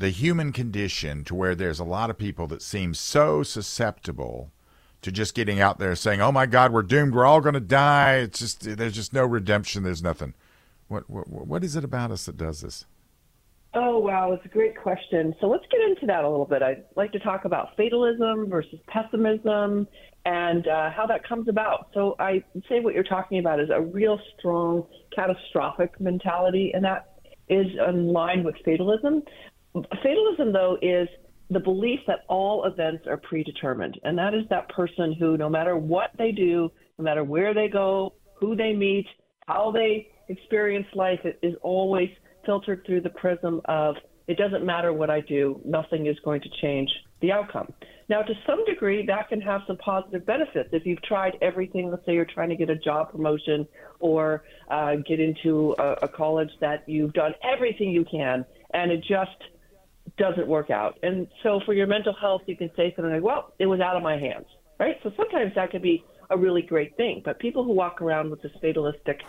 the 0.00 0.08
human 0.08 0.50
condition 0.50 1.24
to 1.24 1.34
where 1.34 1.54
there's 1.54 1.78
a 1.78 1.84
lot 1.84 2.08
of 2.08 2.16
people 2.16 2.46
that 2.46 2.62
seem 2.62 2.94
so 2.94 3.42
susceptible 3.42 4.50
to 5.02 5.12
just 5.12 5.34
getting 5.34 5.60
out 5.60 5.78
there 5.78 5.94
saying, 5.94 6.22
"Oh 6.22 6.32
my 6.32 6.46
God, 6.46 6.72
we're 6.72 6.82
doomed. 6.82 7.14
We're 7.14 7.26
all 7.26 7.42
going 7.42 7.52
to 7.52 7.60
die." 7.60 8.14
It's 8.14 8.38
just 8.38 8.78
there's 8.78 8.94
just 8.94 9.12
no 9.12 9.26
redemption. 9.26 9.82
There's 9.82 10.02
nothing. 10.02 10.32
What 10.88 11.08
what 11.08 11.28
what 11.28 11.64
is 11.64 11.76
it 11.76 11.84
about 11.84 12.10
us 12.10 12.26
that 12.26 12.36
does 12.36 12.60
this? 12.60 12.84
Oh 13.74 13.98
wow, 13.98 14.32
it's 14.32 14.44
a 14.44 14.48
great 14.48 14.80
question. 14.80 15.34
So 15.40 15.48
let's 15.48 15.64
get 15.70 15.80
into 15.80 16.06
that 16.06 16.24
a 16.24 16.28
little 16.28 16.46
bit. 16.46 16.62
I'd 16.62 16.84
like 16.96 17.10
to 17.12 17.18
talk 17.18 17.44
about 17.44 17.76
fatalism 17.76 18.48
versus 18.48 18.78
pessimism 18.86 19.88
and 20.24 20.66
uh, 20.68 20.90
how 20.90 21.06
that 21.08 21.26
comes 21.26 21.48
about. 21.48 21.88
So 21.92 22.14
I 22.18 22.44
say 22.68 22.80
what 22.80 22.94
you're 22.94 23.02
talking 23.02 23.40
about 23.40 23.60
is 23.60 23.70
a 23.74 23.80
real 23.80 24.18
strong 24.38 24.86
catastrophic 25.14 26.00
mentality, 26.00 26.70
and 26.72 26.84
that 26.84 27.14
is 27.48 27.66
in 27.88 28.08
line 28.08 28.44
with 28.44 28.54
fatalism. 28.64 29.22
Fatalism, 29.74 30.52
though, 30.52 30.78
is 30.80 31.08
the 31.50 31.60
belief 31.60 32.00
that 32.06 32.20
all 32.28 32.64
events 32.64 33.06
are 33.06 33.16
predetermined. 33.16 33.98
And 34.04 34.16
that 34.18 34.34
is 34.34 34.44
that 34.50 34.68
person 34.70 35.12
who, 35.18 35.36
no 35.36 35.48
matter 35.48 35.76
what 35.76 36.10
they 36.16 36.32
do, 36.32 36.70
no 36.98 37.04
matter 37.04 37.24
where 37.24 37.52
they 37.52 37.68
go, 37.68 38.14
who 38.38 38.56
they 38.56 38.72
meet, 38.72 39.06
how 39.46 39.70
they 39.72 40.08
experience 40.28 40.86
life, 40.94 41.20
is 41.42 41.54
always 41.62 42.10
filtered 42.44 42.84
through 42.86 43.00
the 43.00 43.10
prism 43.10 43.60
of 43.66 43.96
it 44.26 44.38
doesn't 44.38 44.64
matter 44.64 44.92
what 44.92 45.10
I 45.10 45.20
do, 45.20 45.60
nothing 45.64 46.06
is 46.06 46.16
going 46.24 46.40
to 46.40 46.48
change 46.62 46.90
the 47.20 47.30
outcome. 47.30 47.72
Now, 48.08 48.22
to 48.22 48.34
some 48.46 48.64
degree, 48.64 49.04
that 49.06 49.28
can 49.28 49.40
have 49.42 49.62
some 49.66 49.76
positive 49.76 50.24
benefits. 50.24 50.70
If 50.72 50.86
you've 50.86 51.02
tried 51.02 51.36
everything, 51.42 51.90
let's 51.90 52.04
say 52.06 52.14
you're 52.14 52.24
trying 52.24 52.48
to 52.50 52.56
get 52.56 52.70
a 52.70 52.76
job 52.76 53.12
promotion 53.12 53.66
or 54.00 54.44
uh, 54.70 54.96
get 55.06 55.20
into 55.20 55.74
a, 55.78 55.92
a 56.02 56.08
college 56.08 56.50
that 56.60 56.84
you've 56.86 57.12
done 57.12 57.34
everything 57.42 57.90
you 57.90 58.04
can, 58.10 58.44
and 58.72 58.90
it 58.90 59.04
just 59.06 59.30
doesn't 60.16 60.46
work 60.46 60.70
out. 60.70 60.98
And 61.02 61.26
so 61.42 61.60
for 61.64 61.74
your 61.74 61.86
mental 61.86 62.14
health, 62.14 62.42
you 62.46 62.56
can 62.56 62.70
say 62.76 62.92
something 62.96 63.12
like, 63.12 63.22
well, 63.22 63.52
it 63.58 63.66
was 63.66 63.80
out 63.80 63.96
of 63.96 64.02
my 64.02 64.18
hands, 64.18 64.46
right? 64.78 64.96
So 65.02 65.12
sometimes 65.16 65.54
that 65.54 65.70
could 65.70 65.82
be 65.82 66.04
a 66.30 66.36
really 66.36 66.62
great 66.62 66.96
thing. 66.96 67.22
But 67.24 67.38
people 67.38 67.64
who 67.64 67.72
walk 67.72 68.00
around 68.00 68.30
with 68.30 68.42
this 68.42 68.52
fatalistic 68.60 69.20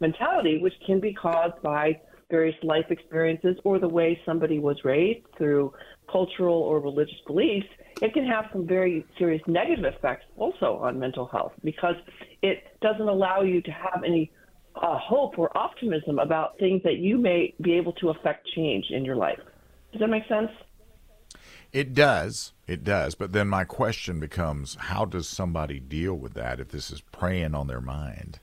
mentality, 0.00 0.58
which 0.60 0.74
can 0.86 1.00
be 1.00 1.12
caused 1.12 1.60
by 1.62 2.00
various 2.30 2.56
life 2.62 2.86
experiences 2.90 3.56
or 3.64 3.78
the 3.78 3.88
way 3.88 4.20
somebody 4.24 4.58
was 4.58 4.76
raised 4.84 5.26
through 5.36 5.72
cultural 6.10 6.54
or 6.54 6.80
religious 6.80 7.18
beliefs, 7.26 7.66
it 8.00 8.14
can 8.14 8.24
have 8.24 8.46
some 8.52 8.66
very 8.66 9.04
serious 9.18 9.42
negative 9.46 9.84
effects 9.84 10.24
also 10.36 10.76
on 10.76 10.98
mental 10.98 11.26
health 11.26 11.52
because 11.64 11.96
it 12.42 12.62
doesn't 12.80 13.08
allow 13.08 13.42
you 13.42 13.60
to 13.60 13.70
have 13.70 14.02
any 14.06 14.30
uh, 14.76 14.96
hope 14.98 15.38
or 15.38 15.56
optimism 15.56 16.18
about 16.18 16.56
things 16.58 16.82
that 16.84 16.98
you 16.98 17.18
may 17.18 17.52
be 17.60 17.72
able 17.72 17.92
to 17.94 18.10
affect 18.10 18.46
change 18.54 18.86
in 18.90 19.04
your 19.04 19.16
life. 19.16 19.40
Does 19.92 20.00
that 20.00 20.08
make 20.08 20.26
sense? 20.28 20.50
It 21.72 21.94
does. 21.94 22.52
It 22.66 22.84
does. 22.84 23.14
But 23.14 23.32
then 23.32 23.48
my 23.48 23.64
question 23.64 24.20
becomes 24.20 24.76
how 24.76 25.04
does 25.04 25.28
somebody 25.28 25.78
deal 25.80 26.14
with 26.14 26.34
that 26.34 26.60
if 26.60 26.68
this 26.68 26.90
is 26.90 27.00
preying 27.00 27.54
on 27.54 27.66
their 27.66 27.80
mind? 27.80 28.40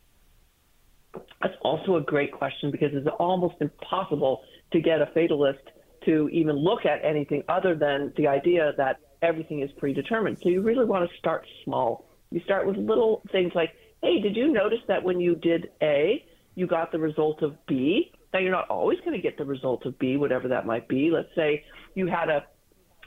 That's 1.42 1.56
also 1.62 1.98
a 1.98 2.02
great 2.02 2.32
question 2.32 2.72
because 2.72 2.90
it's 2.94 3.08
almost 3.20 3.56
impossible 3.62 4.42
to 4.72 4.80
get 4.82 5.02
a 5.02 5.08
fatalist 5.08 5.60
to 6.06 6.30
even 6.30 6.56
look 6.56 6.86
at 6.86 7.04
anything 7.04 7.44
other 7.50 7.76
than 7.76 8.14
the 8.18 8.28
idea 8.28 8.72
that 8.78 9.00
everything 9.22 9.62
is 9.62 9.70
predetermined. 9.78 10.38
So 10.42 10.50
you 10.50 10.62
really 10.62 10.86
want 10.86 11.10
to 11.10 11.18
start 11.18 11.46
small. 11.64 12.06
You 12.32 12.42
start 12.42 12.68
with 12.68 12.78
little 12.78 13.22
things 13.32 13.52
like, 13.56 13.72
hey, 14.02 14.20
did 14.22 14.36
you 14.36 14.52
notice 14.52 14.80
that 14.88 15.04
when 15.04 15.20
you 15.20 15.36
did 15.36 15.70
A, 15.82 16.26
you 16.56 16.68
got 16.68 16.92
the 16.92 17.00
result 17.00 17.42
of 17.42 17.56
B? 17.68 18.12
Now, 18.34 18.40
you're 18.40 18.52
not 18.52 18.70
always 18.70 19.00
going 19.00 19.14
to 19.14 19.22
get 19.22 19.38
the 19.38 19.46
result 19.46 19.86
of 19.86 19.98
B, 20.00 20.18
whatever 20.18 20.48
that 20.50 20.66
might 20.66 20.88
be. 20.88 21.10
Let's 21.12 21.34
say 21.36 21.64
you 21.96 22.08
had 22.08 22.30
a, 22.30 22.46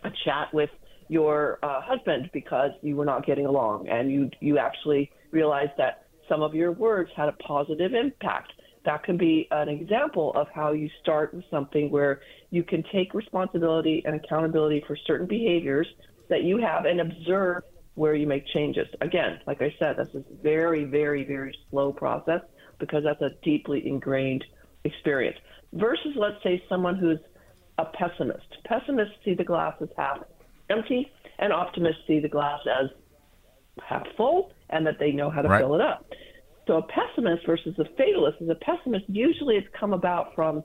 a 0.02 0.10
chat 0.24 0.52
with 0.52 0.70
your 1.08 1.58
uh, 1.62 1.80
husband 1.82 2.30
because 2.32 2.70
you 2.82 2.96
were 2.96 3.04
not 3.04 3.26
getting 3.26 3.44
along, 3.44 3.88
and 3.88 4.10
you 4.10 4.30
you 4.40 4.58
actually 4.58 5.10
realized 5.32 5.72
that 5.76 6.06
some 6.30 6.42
of 6.42 6.54
your 6.54 6.72
words 6.72 7.10
had 7.14 7.28
a 7.28 7.32
positive 7.32 7.92
impact. 7.92 8.52
That 8.86 9.02
can 9.02 9.18
be 9.18 9.46
an 9.50 9.68
example 9.68 10.32
of 10.34 10.46
how 10.54 10.72
you 10.72 10.88
start 11.02 11.34
with 11.34 11.44
something 11.50 11.90
where 11.90 12.20
you 12.50 12.62
can 12.62 12.82
take 12.90 13.12
responsibility 13.12 14.02
and 14.06 14.14
accountability 14.14 14.82
for 14.86 14.96
certain 15.06 15.26
behaviors 15.26 15.86
that 16.30 16.44
you 16.44 16.56
have 16.58 16.86
and 16.86 17.00
observe 17.00 17.64
where 17.94 18.14
you 18.14 18.26
make 18.26 18.46
changes. 18.54 18.86
Again, 19.02 19.40
like 19.46 19.60
I 19.60 19.74
said, 19.78 19.96
that's 19.98 20.14
a 20.14 20.22
very, 20.42 20.84
very, 20.84 21.24
very 21.24 21.54
slow 21.68 21.92
process 21.92 22.40
because 22.78 23.04
that's 23.04 23.20
a 23.20 23.32
deeply 23.42 23.86
ingrained 23.86 24.44
experience 24.84 25.36
versus 25.74 26.12
let's 26.16 26.42
say 26.42 26.62
someone 26.68 26.96
who's 26.96 27.18
a 27.78 27.84
pessimist. 27.84 28.46
Pessimists 28.64 29.14
see 29.24 29.34
the 29.34 29.44
glass 29.44 29.74
as 29.82 29.88
half 29.96 30.18
empty, 30.70 31.10
and 31.38 31.52
optimists 31.52 32.02
see 32.06 32.20
the 32.20 32.28
glass 32.28 32.60
as 32.80 32.90
half 33.86 34.06
full, 34.16 34.52
and 34.70 34.86
that 34.86 34.98
they 34.98 35.12
know 35.12 35.30
how 35.30 35.42
to 35.42 35.48
right. 35.48 35.60
fill 35.60 35.74
it 35.74 35.80
up. 35.80 36.06
So 36.66 36.76
a 36.76 36.82
pessimist 36.82 37.46
versus 37.46 37.74
a 37.78 37.84
fatalist 37.96 38.40
is 38.40 38.48
a 38.48 38.54
pessimist. 38.54 39.04
Usually, 39.08 39.56
it's 39.56 39.66
come 39.78 39.92
about 39.92 40.34
from 40.34 40.62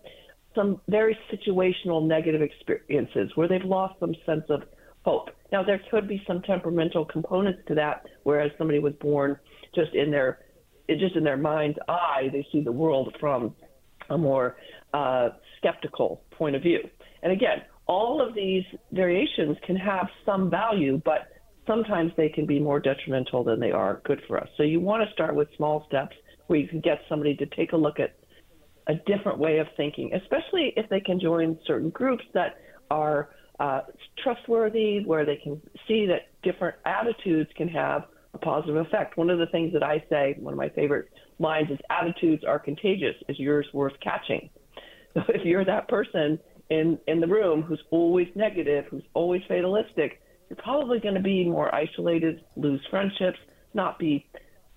some 0.53 0.79
very 0.87 1.17
situational 1.31 2.05
negative 2.05 2.41
experiences 2.41 3.31
where 3.35 3.47
they've 3.47 3.63
lost 3.63 3.99
some 3.99 4.13
sense 4.25 4.43
of 4.49 4.63
hope. 5.03 5.29
Now, 5.51 5.63
there 5.63 5.81
could 5.91 6.07
be 6.07 6.21
some 6.27 6.41
temperamental 6.41 7.05
components 7.05 7.59
to 7.67 7.75
that, 7.75 8.05
whereas 8.23 8.51
somebody 8.57 8.79
was 8.79 8.93
born 8.99 9.37
just 9.73 9.93
in 9.93 10.11
their 10.11 10.39
just 10.87 11.15
in 11.15 11.23
their 11.23 11.37
mind's 11.37 11.79
eye, 11.89 12.29
they 12.31 12.45
see 12.51 12.61
the 12.61 12.71
world 12.71 13.15
from 13.19 13.55
a 14.09 14.17
more 14.17 14.57
uh, 14.93 15.29
skeptical 15.57 16.21
point 16.31 16.55
of 16.55 16.61
view. 16.61 16.79
And 17.23 17.31
again, 17.31 17.63
all 17.87 18.21
of 18.25 18.35
these 18.35 18.63
variations 18.91 19.57
can 19.65 19.75
have 19.75 20.07
some 20.25 20.49
value, 20.51 21.01
but 21.03 21.27
sometimes 21.67 22.11
they 22.17 22.29
can 22.29 22.45
be 22.45 22.59
more 22.59 22.79
detrimental 22.79 23.43
than 23.43 23.59
they 23.59 23.71
are 23.71 24.01
good 24.05 24.21
for 24.27 24.39
us. 24.39 24.47
So 24.57 24.63
you 24.63 24.79
want 24.79 25.07
to 25.07 25.13
start 25.13 25.35
with 25.35 25.47
small 25.57 25.85
steps 25.87 26.15
where 26.47 26.59
you 26.59 26.67
can 26.67 26.79
get 26.79 26.99
somebody 27.09 27.35
to 27.35 27.45
take 27.47 27.71
a 27.73 27.77
look 27.77 27.99
at 27.99 28.15
a 28.87 28.95
different 29.07 29.39
way 29.39 29.57
of 29.57 29.67
thinking, 29.75 30.13
especially 30.13 30.73
if 30.75 30.87
they 30.89 30.99
can 30.99 31.19
join 31.19 31.57
certain 31.65 31.89
groups 31.89 32.23
that 32.33 32.57
are 32.91 33.29
uh, 33.59 33.81
trustworthy, 34.23 35.03
where 35.05 35.25
they 35.25 35.37
can 35.37 35.59
see 35.87 36.05
that 36.05 36.27
different 36.43 36.75
attitudes 36.85 37.49
can 37.55 37.67
have 37.67 38.03
a 38.33 38.37
positive 38.37 38.75
effect. 38.75 39.17
One 39.17 39.29
of 39.29 39.39
the 39.39 39.47
things 39.47 39.73
that 39.73 39.81
I 39.81 40.03
say, 40.09 40.35
one 40.39 40.53
of 40.53 40.57
my 40.57 40.69
favorite 40.69 41.09
lines 41.39 41.71
is 41.71 41.79
attitudes 41.89 42.43
are 42.43 42.59
contagious. 42.59 43.15
Is 43.27 43.39
yours 43.39 43.65
worth 43.73 43.93
catching? 44.01 44.49
So 45.13 45.21
if 45.29 45.45
you're 45.45 45.65
that 45.65 45.87
person 45.87 46.37
in 46.69 46.99
in 47.07 47.21
the 47.21 47.27
room 47.27 47.61
who's 47.61 47.81
always 47.91 48.27
negative, 48.35 48.85
who's 48.91 49.03
always 49.13 49.41
fatalistic, 49.47 50.21
you're 50.49 50.57
probably 50.57 50.99
going 50.99 51.15
to 51.15 51.21
be 51.21 51.45
more 51.45 51.73
isolated, 51.73 52.43
lose 52.55 52.81
friendships, 52.89 53.39
not 53.73 53.97
be 53.99 54.25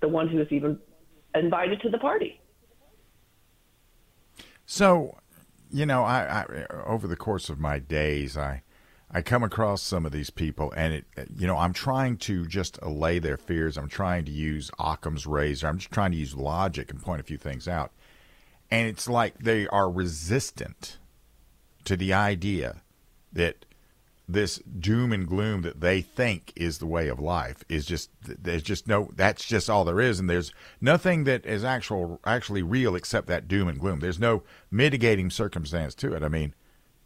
the 0.00 0.08
one 0.08 0.28
who 0.28 0.40
is 0.40 0.48
even 0.50 0.78
invited 1.34 1.80
to 1.82 1.90
the 1.90 1.98
party. 1.98 2.40
So, 4.66 5.16
you 5.70 5.86
know, 5.86 6.04
I, 6.04 6.44
I 6.48 6.66
over 6.86 7.06
the 7.06 7.16
course 7.16 7.48
of 7.48 7.58
my 7.58 7.78
days, 7.78 8.36
I 8.36 8.62
I 9.10 9.22
come 9.22 9.42
across 9.42 9.82
some 9.82 10.04
of 10.04 10.12
these 10.12 10.28
people, 10.28 10.72
and 10.76 10.92
it, 10.92 11.06
you 11.34 11.46
know, 11.46 11.56
I'm 11.56 11.72
trying 11.72 12.18
to 12.18 12.46
just 12.46 12.78
allay 12.82 13.18
their 13.18 13.38
fears. 13.38 13.78
I'm 13.78 13.88
trying 13.88 14.26
to 14.26 14.30
use 14.30 14.70
Occam's 14.78 15.26
razor. 15.26 15.66
I'm 15.66 15.78
just 15.78 15.90
trying 15.90 16.12
to 16.12 16.18
use 16.18 16.34
logic 16.34 16.90
and 16.90 17.00
point 17.00 17.20
a 17.20 17.24
few 17.24 17.38
things 17.38 17.66
out. 17.66 17.92
And 18.70 18.86
it's 18.86 19.08
like 19.08 19.38
they 19.38 19.66
are 19.68 19.90
resistant 19.90 20.98
to 21.84 21.96
the 21.96 22.12
idea 22.12 22.82
that 23.32 23.64
this 24.28 24.58
doom 24.58 25.12
and 25.12 25.26
gloom 25.26 25.62
that 25.62 25.80
they 25.80 26.02
think 26.02 26.52
is 26.54 26.78
the 26.78 26.86
way 26.86 27.08
of 27.08 27.18
life 27.18 27.64
is 27.68 27.86
just 27.86 28.10
there's 28.22 28.62
just 28.62 28.86
no 28.86 29.10
that's 29.16 29.44
just 29.44 29.70
all 29.70 29.84
there 29.84 30.00
is. 30.00 30.20
And 30.20 30.28
there's 30.28 30.52
nothing 30.80 31.24
that 31.24 31.46
is 31.46 31.64
actual 31.64 32.20
actually 32.24 32.62
real 32.62 32.94
except 32.94 33.26
that 33.28 33.48
doom 33.48 33.68
and 33.68 33.80
gloom. 33.80 34.00
There's 34.00 34.20
no 34.20 34.42
mitigating 34.70 35.30
circumstance 35.30 35.94
to 35.96 36.14
it. 36.14 36.22
I 36.22 36.28
mean 36.28 36.54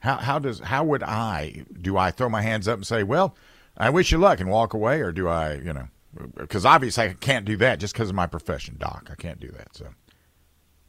how 0.01 0.17
how 0.17 0.39
does 0.39 0.59
how 0.61 0.83
would 0.83 1.03
i 1.05 1.65
do 1.81 1.97
i 1.97 2.11
throw 2.11 2.29
my 2.29 2.43
hands 2.43 2.67
up 2.67 2.77
and 2.77 2.87
say 2.87 3.05
well 3.05 3.37
i 3.77 3.89
wish 3.89 4.11
you 4.11 4.19
luck 4.19 4.41
and 4.41 4.51
walk 4.51 4.75
away? 4.75 5.01
Or 5.01 5.13
do 5.13 5.29
i 5.29 5.55
you 5.55 5.73
know 5.73 5.89
because 6.37 6.67
obviously 6.67 7.05
i 7.05 7.13
can't 7.15 7.45
do 7.45 7.57
that 7.57 7.79
just 7.79 7.95
because 7.95 8.09
of 8.11 8.17
my 8.17 8.27
profession 8.27 8.77
doc. 8.79 9.09
I 9.11 9.15
can't 9.15 9.41
do 9.41 9.51
that 9.53 9.77
so 9.77 9.87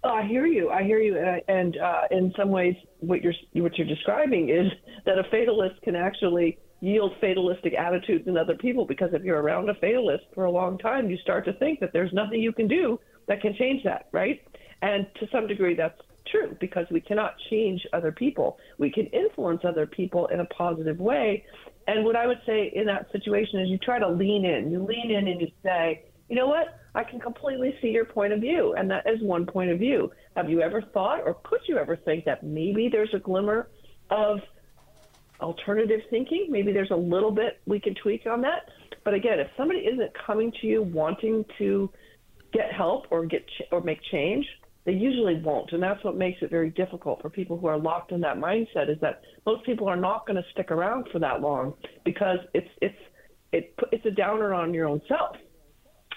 Oh, 0.04 0.10
I 0.10 0.28
hear 0.28 0.46
you. 0.46 0.70
I 0.70 0.84
hear 0.84 1.00
you. 1.00 1.18
And, 1.18 1.42
and 1.48 1.78
uh, 1.78 2.02
in 2.12 2.34
some 2.38 2.50
ways, 2.50 2.76
what 3.00 3.22
you're 3.22 3.34
what 3.54 3.78
you're 3.78 3.88
describing 3.88 4.50
is 4.50 4.72
that 5.06 5.18
a 5.18 5.24
fatalist 5.32 5.82
can 5.84 5.96
actually 5.96 6.58
yield 6.82 7.14
fatalistic 7.22 7.74
attitudes 7.74 8.28
in 8.28 8.38
other 8.38 8.56
people 8.56 8.86
because 8.86 9.10
if 9.14 9.24
you're 9.24 9.42
around 9.42 9.70
a 9.70 9.74
fatalist 9.76 10.26
for 10.36 10.46
a 10.46 10.52
long 10.52 10.78
time, 10.78 11.10
you 11.10 11.18
start 11.18 11.46
to 11.46 11.54
think 11.54 11.80
that 11.80 11.92
there's 11.94 12.12
nothing 12.12 12.42
you 12.42 12.52
can 12.52 12.68
do 12.68 13.00
that 13.28 13.42
can 13.42 13.56
change 13.56 13.82
that, 13.86 14.10
right? 14.12 14.42
And 14.82 15.08
to 15.22 15.28
some 15.32 15.48
degree, 15.48 15.76
that's 15.76 15.98
true 16.30 16.58
because 16.60 16.86
we 16.92 17.00
cannot 17.00 17.36
change 17.50 17.82
other 17.94 18.12
people. 18.12 18.58
We 18.80 18.92
can 18.92 19.06
influence 19.08 19.62
other 19.64 19.86
people 19.88 20.28
in 20.28 20.42
a 20.42 20.46
positive 20.46 21.00
way. 21.00 21.46
And 21.88 22.04
what 22.04 22.18
I 22.18 22.28
would 22.28 22.42
say 22.46 22.70
in 22.76 22.86
that 22.88 23.10
situation 23.14 23.62
is 23.62 23.70
you 23.70 23.78
try 23.78 24.00
to 24.00 24.10
lean 24.10 24.44
in. 24.44 24.70
You 24.70 24.84
lean 24.84 25.12
in 25.12 25.30
and 25.30 25.40
you 25.40 25.48
say, 25.64 26.04
you 26.28 26.36
know 26.36 26.48
what? 26.48 26.80
I 26.96 27.04
can 27.04 27.20
completely 27.20 27.76
see 27.82 27.88
your 27.88 28.06
point 28.06 28.34
of 28.34 28.42
view, 28.42 28.74
and 28.78 28.90
that 28.92 29.08
is 29.08 29.22
one 29.22 29.46
point 29.46 29.72
of 29.72 29.80
view. 29.80 30.12
Have 30.36 30.50
you 30.50 30.62
ever 30.62 30.82
thought, 30.94 31.22
or 31.26 31.38
could 31.44 31.62
you 31.68 31.78
ever 31.78 31.96
think 31.96 32.26
that 32.26 32.44
maybe 32.44 32.88
there's 32.92 33.14
a 33.14 33.20
glimmer 33.20 33.70
of 34.12 34.40
alternative 35.42 36.02
thinking? 36.10 36.48
Maybe 36.50 36.72
there's 36.72 36.92
a 36.92 36.96
little 36.96 37.32
bit 37.32 37.62
we 37.66 37.80
could 37.80 37.98
tweak 38.02 38.28
on 38.28 38.42
that. 38.42 38.70
But 39.04 39.16
again, 39.16 39.40
if 39.40 39.48
somebody 39.58 39.80
isn't 39.80 40.12
coming 40.26 40.52
to 40.62 40.68
you 40.68 40.84
wanting 40.84 41.44
to 41.58 41.90
get 42.54 42.72
help 42.72 43.06
or 43.10 43.26
get 43.26 43.46
ch- 43.48 43.68
or 43.72 43.82
make 43.82 44.00
change, 44.12 44.46
they 44.86 44.92
usually 44.92 45.42
won't, 45.42 45.72
and 45.72 45.82
that's 45.82 46.04
what 46.04 46.16
makes 46.18 46.42
it 46.42 46.50
very 46.50 46.70
difficult 46.70 47.22
for 47.22 47.30
people 47.30 47.58
who 47.58 47.68
are 47.68 47.78
locked 47.78 48.12
in 48.12 48.20
that 48.22 48.38
mindset. 48.38 48.90
Is 48.90 49.00
that 49.02 49.22
most 49.46 49.66
people 49.66 49.88
are 49.88 49.96
not 49.96 50.28
going 50.28 50.36
to 50.36 50.44
stick 50.52 50.72
around 50.72 51.08
for 51.12 51.20
that 51.20 51.42
long 51.42 51.74
because 52.04 52.40
it's 52.54 52.70
it's 52.82 52.96
it, 53.54 53.74
it's 53.92 54.06
a 54.06 54.12
downer 54.12 54.54
on 54.54 54.74
your 54.74 54.88
own 54.88 55.02
self. 55.08 55.38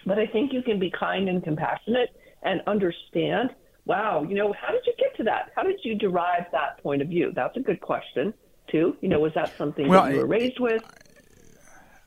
But 0.06 0.18
I 0.18 0.26
think 0.26 0.52
you 0.52 0.62
can 0.62 0.78
be 0.78 0.90
kind 0.90 1.28
and 1.28 1.42
compassionate 1.42 2.10
and 2.42 2.62
understand. 2.66 3.50
Wow, 3.84 4.24
you 4.28 4.34
know, 4.34 4.52
how 4.52 4.72
did 4.72 4.82
you 4.86 4.94
get 4.98 5.16
to 5.16 5.24
that? 5.24 5.50
How 5.54 5.64
did 5.64 5.80
you 5.82 5.96
derive 5.96 6.46
that 6.52 6.82
point 6.82 7.02
of 7.02 7.08
view? 7.08 7.32
That's 7.34 7.56
a 7.56 7.60
good 7.60 7.80
question, 7.80 8.32
too. 8.70 8.96
You 9.00 9.08
know, 9.08 9.20
was 9.20 9.32
that 9.34 9.56
something 9.58 9.88
well, 9.88 10.04
that 10.04 10.14
you 10.14 10.20
were 10.20 10.26
raised 10.26 10.60
with? 10.60 10.82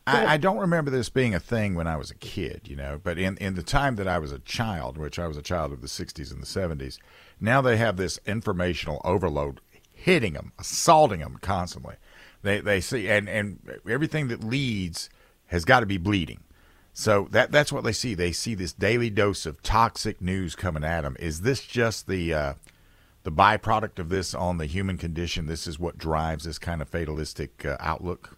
I, 0.08 0.34
I, 0.34 0.38
don't 0.38 0.58
remember 0.58 0.90
this 0.90 1.10
being 1.10 1.36
a 1.36 1.40
thing 1.40 1.76
when 1.76 1.86
I 1.86 1.96
was 1.96 2.10
a 2.10 2.16
kid, 2.16 2.62
you 2.66 2.76
know, 2.76 3.00
but 3.02 3.20
in, 3.20 3.38
in 3.38 3.54
the 3.54 3.64
time 3.64 3.96
that 3.98 4.08
I 4.08 4.18
was 4.18 4.32
a 4.32 4.40
child, 4.40 4.98
which 4.98 5.20
I 5.20 5.28
was 5.28 5.38
a 5.38 5.42
child 5.42 5.72
of 5.72 5.82
the 5.82 5.88
60s 5.88 6.32
and 6.32 6.42
the 6.42 6.48
70s, 6.48 6.98
now 7.40 7.62
they 7.62 7.78
have 7.78 7.98
this 7.98 8.20
informational 8.26 9.02
overload 9.04 9.62
hitting 9.94 10.34
them, 10.34 10.52
assaulting 10.58 11.20
them 11.20 11.38
constantly. 11.42 11.96
They, 12.42 12.60
they 12.60 12.82
see, 12.82 13.08
and, 13.08 13.30
and 13.30 13.60
everything 13.88 14.30
that 14.30 14.44
leads 14.44 15.10
has 15.48 15.64
got 15.64 15.82
to 15.82 15.86
be 15.86 15.98
bleeding. 15.98 16.40
So 17.00 17.30
that 17.32 17.50
that's 17.54 17.72
what 17.72 17.86
they 17.86 17.94
see. 17.94 18.14
They 18.14 18.34
see 18.34 18.56
this 18.56 18.74
daily 18.74 19.10
dose 19.10 19.46
of 19.46 19.64
toxic 19.64 20.20
news 20.20 20.54
coming 20.54 20.84
at 20.84 21.04
them. 21.04 21.16
Is 21.18 21.40
this 21.42 21.62
just 21.62 22.08
the 22.08 22.34
uh, 22.34 22.54
the 23.24 23.32
byproduct 23.32 24.00
of 24.00 24.10
this 24.10 24.34
on 24.34 24.58
the 24.58 24.66
human 24.66 24.98
condition? 24.98 25.46
This 25.46 25.66
is 25.66 25.80
what 25.80 25.98
drives 25.98 26.44
this 26.44 26.60
kind 26.60 26.82
of 26.82 26.90
fatalistic 26.90 27.64
uh, 27.64 27.78
outlook. 27.80 28.38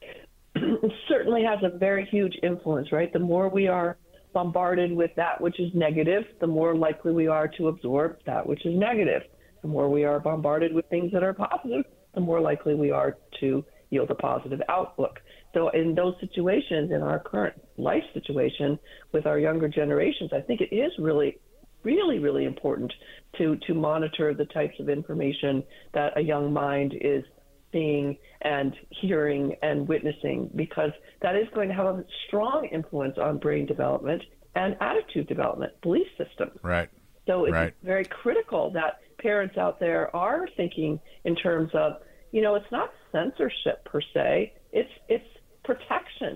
It 0.56 0.92
certainly 1.06 1.44
has 1.44 1.58
a 1.62 1.76
very 1.76 2.06
huge 2.06 2.34
influence, 2.42 2.92
right? 2.92 3.12
The 3.12 3.18
more 3.18 3.50
we 3.50 3.68
are 3.68 3.98
bombarded 4.32 4.90
with 4.96 5.10
that 5.16 5.38
which 5.38 5.60
is 5.60 5.70
negative, 5.74 6.22
the 6.40 6.46
more 6.46 6.74
likely 6.74 7.12
we 7.12 7.26
are 7.26 7.46
to 7.58 7.68
absorb 7.68 8.20
that 8.24 8.46
which 8.46 8.64
is 8.64 8.74
negative. 8.74 9.20
The 9.60 9.68
more 9.68 9.90
we 9.90 10.04
are 10.04 10.18
bombarded 10.18 10.72
with 10.72 10.86
things 10.86 11.12
that 11.12 11.22
are 11.22 11.34
positive, 11.34 11.84
the 12.14 12.20
more 12.22 12.40
likely 12.40 12.74
we 12.74 12.90
are 12.90 13.18
to 13.40 13.62
yield 13.90 14.10
a 14.10 14.14
positive 14.14 14.62
outlook. 14.70 15.20
So 15.54 15.68
in 15.68 15.94
those 15.94 16.14
situations, 16.20 16.90
in 16.90 17.02
our 17.02 17.20
current 17.20 17.54
life 17.76 18.02
situation 18.12 18.78
with 19.12 19.26
our 19.26 19.38
younger 19.38 19.68
generations, 19.68 20.30
I 20.32 20.40
think 20.40 20.60
it 20.60 20.74
is 20.74 20.92
really, 20.98 21.38
really, 21.84 22.18
really 22.18 22.44
important 22.44 22.92
to 23.38 23.56
to 23.66 23.74
monitor 23.74 24.34
the 24.34 24.46
types 24.46 24.78
of 24.80 24.88
information 24.88 25.62
that 25.92 26.18
a 26.18 26.20
young 26.20 26.52
mind 26.52 26.94
is 27.00 27.24
seeing 27.72 28.16
and 28.42 28.74
hearing 28.90 29.54
and 29.62 29.88
witnessing 29.88 30.50
because 30.54 30.92
that 31.22 31.34
is 31.34 31.46
going 31.54 31.68
to 31.68 31.74
have 31.74 31.86
a 31.86 32.04
strong 32.26 32.68
influence 32.72 33.18
on 33.18 33.38
brain 33.38 33.66
development 33.66 34.22
and 34.54 34.76
attitude 34.80 35.26
development, 35.26 35.72
belief 35.82 36.06
systems. 36.16 36.58
Right. 36.62 36.88
So 37.26 37.44
it's 37.44 37.52
right. 37.52 37.74
very 37.82 38.04
critical 38.04 38.70
that 38.72 39.00
parents 39.18 39.56
out 39.56 39.80
there 39.80 40.14
are 40.14 40.46
thinking 40.56 41.00
in 41.24 41.34
terms 41.34 41.70
of, 41.74 41.94
you 42.30 42.42
know, 42.42 42.54
it's 42.54 42.70
not 42.70 42.92
censorship 43.10 43.84
per 43.84 44.00
se. 44.12 44.52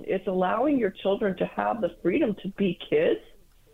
It's 0.08 0.16
it's 0.16 0.24
protection. 0.24 0.28
It's 0.28 0.28
allowing 0.28 0.78
your 0.78 0.90
children 0.90 1.36
to 1.36 1.46
have 1.46 1.80
the 1.80 1.96
freedom 2.02 2.36
to 2.42 2.48
be 2.56 2.78
kids 2.90 3.20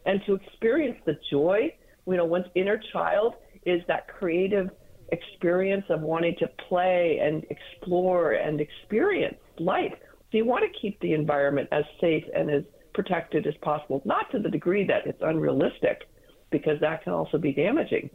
and 0.06 0.20
to 0.26 0.34
experience 0.34 0.98
the 1.06 1.18
joy. 1.30 1.72
You 2.06 2.16
know, 2.16 2.24
one's 2.24 2.46
inner 2.54 2.80
child 2.92 3.34
is 3.66 3.82
that 3.88 4.08
creative 4.08 4.70
experience 5.08 5.84
of 5.90 6.00
wanting 6.00 6.36
to 6.40 6.48
play 6.68 7.20
and 7.22 7.44
explore 7.50 8.32
and 8.32 8.60
experience 8.60 9.36
life. 9.58 9.94
So 10.32 10.38
you 10.38 10.44
want 10.44 10.64
to 10.64 10.80
keep 10.80 11.00
the 11.00 11.14
environment 11.14 11.68
as 11.72 11.84
safe 12.00 12.24
and 12.34 12.50
as 12.50 12.64
protected 12.94 13.46
as 13.46 13.54
possible, 13.62 14.02
not 14.04 14.30
to 14.32 14.38
the 14.38 14.50
degree 14.50 14.84
that 14.86 15.06
it's 15.06 15.22
unrealistic, 15.22 16.08
because 16.50 16.80
that 16.80 17.04
can 17.04 17.12
also 17.12 17.38
be 17.38 17.52
damaging. 17.52 18.10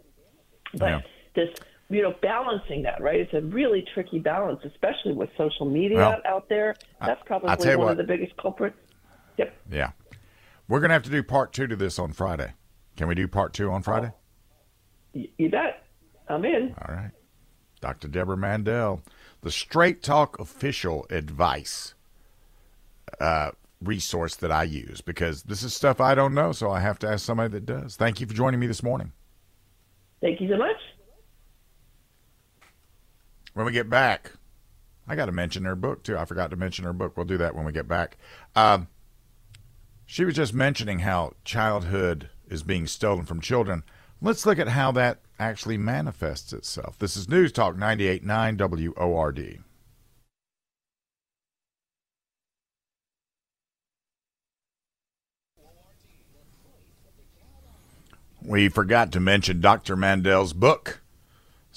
But 0.74 0.90
yeah. 0.90 1.02
this 1.36 1.50
you 1.90 2.04
know, 2.04 2.14
balancing 2.22 2.84
that, 2.84 3.02
right? 3.02 3.20
It's 3.20 3.34
a 3.34 3.42
really 3.42 3.84
tricky 3.94 4.20
balance, 4.20 4.62
especially 4.64 5.14
with 5.14 5.30
social 5.38 5.66
media 5.66 5.98
well, 5.98 6.22
out 6.26 6.48
there. 6.48 6.76
That's 7.02 7.22
probably 7.26 7.50
one 7.50 7.80
what, 7.80 7.92
of 7.92 7.98
the 7.98 8.04
biggest 8.04 8.38
culprits. 8.38 8.78
Yep. 9.38 9.56
Yeah. 9.72 9.92
We're 10.68 10.80
going 10.80 10.90
to 10.90 10.94
have 10.94 11.04
to 11.04 11.10
do 11.10 11.24
part 11.24 11.52
two 11.52 11.66
to 11.68 11.76
this 11.76 11.98
on 11.98 12.14
Friday. 12.14 12.54
Can 12.96 13.08
we 13.08 13.16
do 13.16 13.28
part 13.28 13.54
two 13.54 13.72
on 13.72 13.82
Friday? 13.82 14.12
Oh, 15.16 15.24
you 15.38 15.50
bet. 15.50 15.84
I'm 16.28 16.46
in. 16.46 16.76
All 16.88 16.94
right. 16.94 17.12
Dr. 17.82 18.08
Deborah 18.08 18.38
Mandel, 18.38 19.02
the 19.42 19.50
Straight 19.50 20.04
Talk 20.04 20.38
official 20.40 21.08
advice 21.10 21.96
uh, 23.20 23.52
resource 23.82 24.36
that 24.36 24.52
I 24.52 24.64
use 24.64 25.02
because 25.02 25.44
this 25.44 25.64
is 25.64 25.74
stuff 25.74 26.00
I 26.02 26.14
don't 26.14 26.34
know, 26.34 26.52
so 26.52 26.70
I 26.70 26.82
have 26.82 27.00
to 27.00 27.08
ask 27.08 27.26
somebody 27.26 27.50
that 27.54 27.66
does. 27.66 27.96
Thank 27.96 28.20
you 28.20 28.28
for 28.28 28.34
joining 28.34 28.60
me 28.60 28.68
this 28.68 28.84
morning. 28.84 29.14
Thank 30.22 30.42
you 30.42 30.50
so 30.50 30.58
much. 30.58 30.76
When 33.54 33.66
we 33.66 33.72
get 33.72 33.90
back, 33.90 34.34
I 35.08 35.16
got 35.16 35.26
to 35.26 35.32
mention 35.32 35.66
her 35.66 35.76
book 35.76 36.04
too. 36.04 36.18
I 36.18 36.26
forgot 36.26 36.52
to 36.52 36.56
mention 36.56 36.86
her 36.86 36.94
book. 36.94 37.18
We'll 37.18 37.26
do 37.26 37.38
that 37.38 37.56
when 37.56 37.66
we 37.66 37.72
get 37.72 37.88
back. 37.88 38.18
Um, 38.56 38.88
she 40.06 40.26
was 40.26 40.36
just 40.36 40.54
mentioning 40.54 41.00
how 41.00 41.34
childhood 41.44 42.30
is 42.48 42.64
being 42.64 42.88
stolen 42.88 43.26
from 43.26 43.42
children. 43.42 43.84
Let's 44.22 44.46
look 44.46 44.60
at 44.60 44.70
how 44.70 44.92
that 44.94 45.20
actually 45.40 45.78
manifests 45.78 46.52
itself. 46.52 46.98
This 47.00 47.16
is 47.16 47.30
News 47.30 47.52
Talk 47.52 47.76
98.9 47.76 48.96
WORD. 48.98 49.64
We 58.42 58.70
forgot 58.70 59.12
to 59.12 59.20
mention 59.20 59.62
Dr. 59.62 59.96
Mandel's 59.96 60.54
book, 60.54 61.02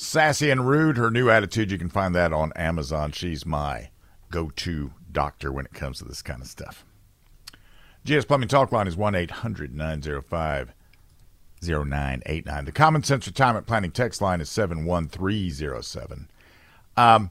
Sassy 0.03 0.51
and 0.51 0.69
Rude, 0.69 0.97
her 0.97 1.11
new 1.11 1.31
attitude. 1.31 1.71
You 1.71 1.79
can 1.79 1.89
find 1.89 2.15
that 2.15 2.33
on 2.33 2.53
Amazon. 2.55 3.13
She's 3.13 3.47
my 3.47 3.91
go 4.31 4.51
to 4.57 4.93
doctor 5.11 5.53
when 5.53 5.65
it 5.65 5.75
comes 5.75 5.99
to 5.99 6.05
this 6.05 6.23
kind 6.23 6.43
of 6.43 6.49
stuff. 6.49 6.85
GS 8.05 8.25
Plumbing 8.25 8.49
Talk 8.49 8.73
Line 8.73 8.89
is 8.89 8.97
1 8.97 9.15
800 9.15 9.75
905 9.75 10.75
0989. 11.63 12.65
The 12.65 12.73
Common 12.73 13.05
Sense 13.05 13.27
Retirement 13.27 13.67
Planning 13.67 13.93
text 13.93 14.21
line 14.21 14.41
is 14.41 14.51
71307. 14.51 16.29
Um, 16.97 17.31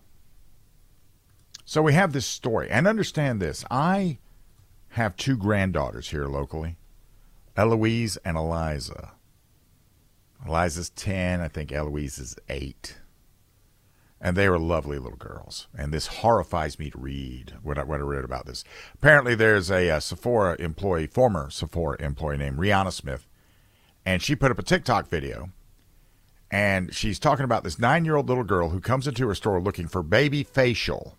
so 1.66 1.82
we 1.82 1.94
have 1.94 2.14
this 2.14 2.26
story. 2.26 2.70
And 2.70 2.88
understand 2.88 3.42
this 3.42 3.66
I 3.70 4.20
have 4.92 5.18
two 5.18 5.36
granddaughters 5.36 6.10
here 6.10 6.26
locally, 6.26 6.78
Eloise 7.58 8.18
and 8.24 8.38
Eliza. 8.38 9.12
Eliza's 10.46 10.90
10. 10.92 11.42
I 11.42 11.48
think 11.48 11.72
Eloise 11.72 12.20
is 12.20 12.36
8. 12.50 12.98
And 14.20 14.38
they 14.38 14.48
were 14.50 14.60
lovely 14.60 15.00
little 15.00 15.18
girls. 15.18 15.68
And 15.76 15.92
this 15.94 16.08
horrifies 16.08 16.78
me 16.78 16.92
to 16.92 16.98
read 16.98 17.54
what 17.64 17.78
I, 17.78 17.82
I 17.82 17.84
read 17.86 18.24
about 18.24 18.46
this. 18.46 18.64
Apparently, 18.94 19.34
there's 19.36 19.72
a, 19.72 19.88
a 19.90 20.00
Sephora 20.02 20.56
employee, 20.60 21.08
former 21.08 21.50
Sephora 21.50 21.98
employee 22.02 22.38
named 22.38 22.58
Rihanna 22.60 22.92
Smith, 22.92 23.28
and 24.06 24.22
she 24.22 24.36
put 24.36 24.52
up 24.52 24.60
a 24.60 24.64
TikTok 24.64 25.08
video. 25.10 25.50
and 26.52 26.94
she's 26.94 27.20
talking 27.20 27.46
about 27.46 27.64
this 27.64 27.80
nine 27.80 28.06
year 28.06 28.16
old 28.16 28.28
little 28.30 28.44
girl 28.44 28.70
who 28.70 28.80
comes 28.80 29.08
into 29.08 29.28
her 29.28 29.36
store 29.36 29.62
looking 29.62 29.88
for 29.88 30.04
baby 30.04 30.44
facial, 30.44 31.18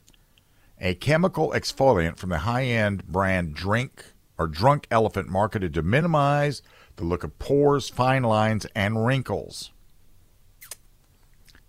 a 0.81 0.95
chemical 0.95 1.51
exfoliant 1.53 2.19
from 2.19 2.31
the 2.31 2.39
high 2.39 2.65
end 2.65 3.07
brand 3.07 3.55
Drink 3.55 4.05
or 4.39 4.47
Drunk 4.47 4.87
Elephant 4.91 5.29
marketed 5.29 5.75
to 5.75 5.83
minimize 5.83 6.63
the 6.97 7.05
look 7.05 7.25
of 7.25 7.39
pores, 7.39 7.89
fine 7.89 8.23
lines, 8.23 8.67
and 8.75 9.07
wrinkles. 9.07 9.71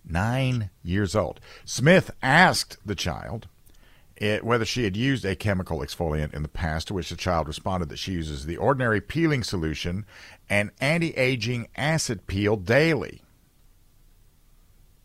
Nine 0.05 0.69
years 0.83 1.15
old. 1.15 1.39
Smith 1.65 2.11
asked 2.21 2.77
the 2.85 2.95
child 2.95 3.47
it, 4.15 4.43
whether 4.43 4.65
she 4.65 4.83
had 4.83 4.95
used 4.95 5.25
a 5.25 5.35
chemical 5.35 5.79
exfoliant 5.79 6.33
in 6.33 6.43
the 6.43 6.49
past, 6.49 6.87
to 6.87 6.93
which 6.93 7.09
the 7.09 7.15
child 7.15 7.47
responded 7.47 7.89
that 7.89 7.99
she 7.99 8.13
uses 8.13 8.45
the 8.45 8.57
ordinary 8.57 9.01
peeling 9.01 9.43
solution 9.43 10.05
and 10.49 10.71
anti 10.79 11.11
aging 11.15 11.67
acid 11.75 12.27
peel 12.27 12.55
daily. 12.55 13.21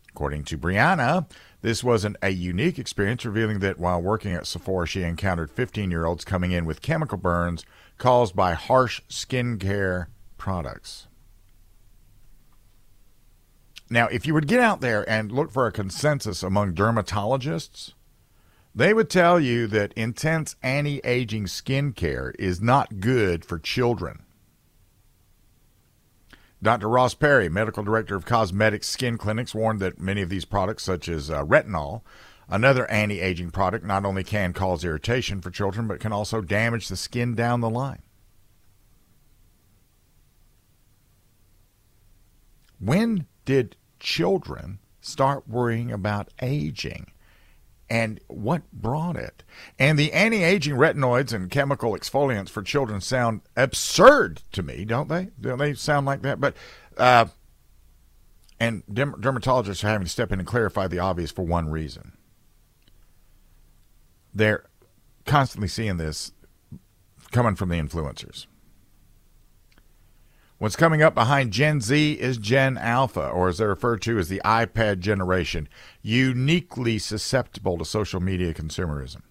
According 0.09 0.43
to 0.45 0.57
Brianna, 0.57 1.29
this 1.61 1.83
wasn't 1.83 2.17
a 2.21 2.29
unique 2.29 2.79
experience, 2.79 3.25
revealing 3.25 3.59
that 3.59 3.79
while 3.79 4.01
working 4.01 4.33
at 4.33 4.47
Sephora, 4.47 4.87
she 4.87 5.03
encountered 5.03 5.51
15 5.51 5.91
year 5.91 6.05
olds 6.05 6.23
coming 6.23 6.51
in 6.51 6.65
with 6.65 6.81
chemical 6.81 7.17
burns 7.17 7.65
caused 7.99 8.35
by 8.35 8.53
harsh 8.53 9.01
skincare 9.07 10.07
products. 10.37 11.05
Now, 13.91 14.07
if 14.07 14.25
you 14.25 14.33
would 14.33 14.47
get 14.47 14.59
out 14.59 14.81
there 14.81 15.07
and 15.07 15.31
look 15.31 15.51
for 15.51 15.67
a 15.67 15.71
consensus 15.71 16.41
among 16.41 16.73
dermatologists, 16.73 17.93
they 18.73 18.93
would 18.93 19.09
tell 19.09 19.39
you 19.39 19.67
that 19.67 19.93
intense 19.93 20.55
anti 20.61 20.99
aging 21.03 21.45
skincare 21.45 22.33
is 22.39 22.61
not 22.61 22.99
good 22.99 23.43
for 23.43 23.59
children. 23.59 24.23
Dr. 26.61 26.89
Ross 26.89 27.13
Perry, 27.13 27.49
medical 27.49 27.83
director 27.83 28.15
of 28.15 28.25
cosmetic 28.25 28.83
skin 28.83 29.17
clinics, 29.17 29.55
warned 29.55 29.79
that 29.79 29.99
many 29.99 30.21
of 30.21 30.29
these 30.29 30.45
products, 30.45 30.83
such 30.83 31.07
as 31.07 31.29
uh, 31.31 31.43
retinol, 31.43 32.01
another 32.49 32.89
anti 32.89 33.19
aging 33.21 33.51
product, 33.51 33.85
not 33.85 34.05
only 34.05 34.23
can 34.23 34.53
cause 34.53 34.83
irritation 34.83 35.41
for 35.41 35.51
children, 35.51 35.87
but 35.87 35.99
can 35.99 36.11
also 36.11 36.41
damage 36.41 36.87
the 36.87 36.97
skin 36.97 37.35
down 37.35 37.61
the 37.61 37.69
line. 37.69 38.01
When 42.79 43.27
did 43.45 43.75
children 43.99 44.79
start 45.01 45.47
worrying 45.47 45.91
about 45.91 46.29
aging? 46.41 47.11
and 47.89 48.19
what 48.27 48.71
brought 48.71 49.15
it. 49.15 49.43
And 49.77 49.97
the 49.97 50.13
anti 50.13 50.43
aging 50.43 50.75
retinoids 50.75 51.33
and 51.33 51.49
chemical 51.49 51.93
exfoliants 51.93 52.49
for 52.49 52.61
children 52.61 53.01
sound 53.01 53.41
absurd 53.57 54.43
to 54.51 54.63
me, 54.63 54.85
don't 54.85 55.09
they? 55.09 55.29
Don't 55.41 55.57
they 55.57 55.73
sound 55.73 56.05
like 56.05 56.21
that? 56.21 56.39
But, 56.39 56.55
uh, 56.97 57.25
and 58.59 58.85
dermatologists 58.85 59.83
are 59.83 59.87
having 59.87 60.05
to 60.05 60.11
step 60.11 60.31
in 60.31 60.39
and 60.39 60.47
clarify 60.47 60.87
the 60.87 60.99
obvious 60.99 61.31
for 61.31 61.43
one 61.43 61.69
reason. 61.69 62.13
They're 64.33 64.65
constantly 65.25 65.67
seeing 65.67 65.97
this 65.97 66.31
coming 67.31 67.55
from 67.55 67.69
the 67.69 67.75
influencers. 67.75 68.47
What's 70.57 70.75
coming 70.75 71.01
up 71.01 71.15
behind 71.15 71.53
Gen 71.53 71.79
Z 71.79 72.13
is 72.13 72.37
Gen 72.37 72.77
Alpha, 72.77 73.29
or 73.29 73.47
as 73.47 73.59
they're 73.59 73.69
referred 73.69 74.01
to 74.01 74.19
as 74.19 74.27
the 74.27 74.41
iPad 74.43 74.99
generation, 74.99 75.69
uniquely 76.01 76.99
susceptible 76.99 77.77
to 77.77 77.85
social 77.85 78.19
media 78.19 78.53
consumerism. 78.53 79.21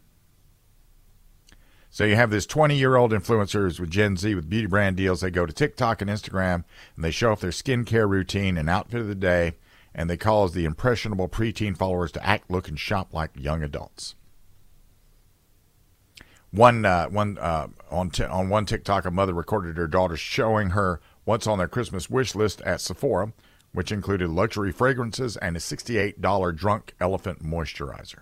So 1.91 2.05
you 2.05 2.17
have 2.17 2.31
this 2.31 2.47
20 2.47 2.77
year 2.77 2.97
old 2.97 3.13
influencers 3.13 3.79
with 3.79 3.91
Gen 3.91 4.17
Z 4.17 4.35
with 4.35 4.49
beauty 4.49 4.67
brand 4.67 4.97
deals. 4.97 5.21
They 5.21 5.31
go 5.31 5.45
to 5.45 5.53
TikTok 5.53 6.01
and 6.01 6.11
Instagram 6.11 6.65
and 6.97 7.05
they 7.05 7.11
show 7.11 7.33
off 7.33 7.41
their 7.41 7.51
skincare 7.51 8.09
routine 8.09 8.57
and 8.57 8.71
outfit 8.71 9.01
of 9.01 9.09
the 9.09 9.15
day, 9.15 9.57
and 9.95 10.09
they 10.09 10.17
cause 10.17 10.55
the 10.55 10.65
impressionable 10.65 11.29
preteen 11.29 11.77
followers 11.77 12.13
to 12.13 12.27
act, 12.27 12.51
look, 12.51 12.69
and 12.69 12.81
shop 12.81 13.13
like 13.13 13.33
young 13.35 13.63
adults. 13.63 14.15
One, 16.51 16.85
uh, 16.85 17.09
one 17.09 17.37
uh, 17.39 17.69
on 17.91 18.11
t- 18.11 18.25
on 18.25 18.49
one 18.49 18.65
TikTok, 18.65 19.05
a 19.05 19.11
mother 19.11 19.35
recorded 19.35 19.77
her 19.77 19.87
daughter 19.87 20.17
showing 20.17 20.71
her 20.71 21.01
what's 21.25 21.47
on 21.47 21.59
their 21.59 21.69
Christmas 21.69 22.09
wish 22.09 22.35
list 22.35 22.63
at 22.63 22.81
Sephora, 22.81 23.33
which 23.73 23.93
included 23.93 24.31
luxury 24.31 24.73
fragrances 24.73 25.37
and 25.37 25.57
a 25.57 25.61
$68 25.61 26.57
Drunk 26.57 26.95
Elephant 27.01 27.45
moisturizer. 27.45 28.21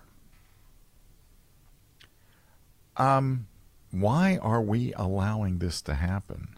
Um, 2.97 3.47
why 3.91 4.37
are 4.41 4.61
we 4.61 4.91
allowing 4.93 5.59
this 5.59 5.81
to 5.83 5.93
happen? 5.93 6.57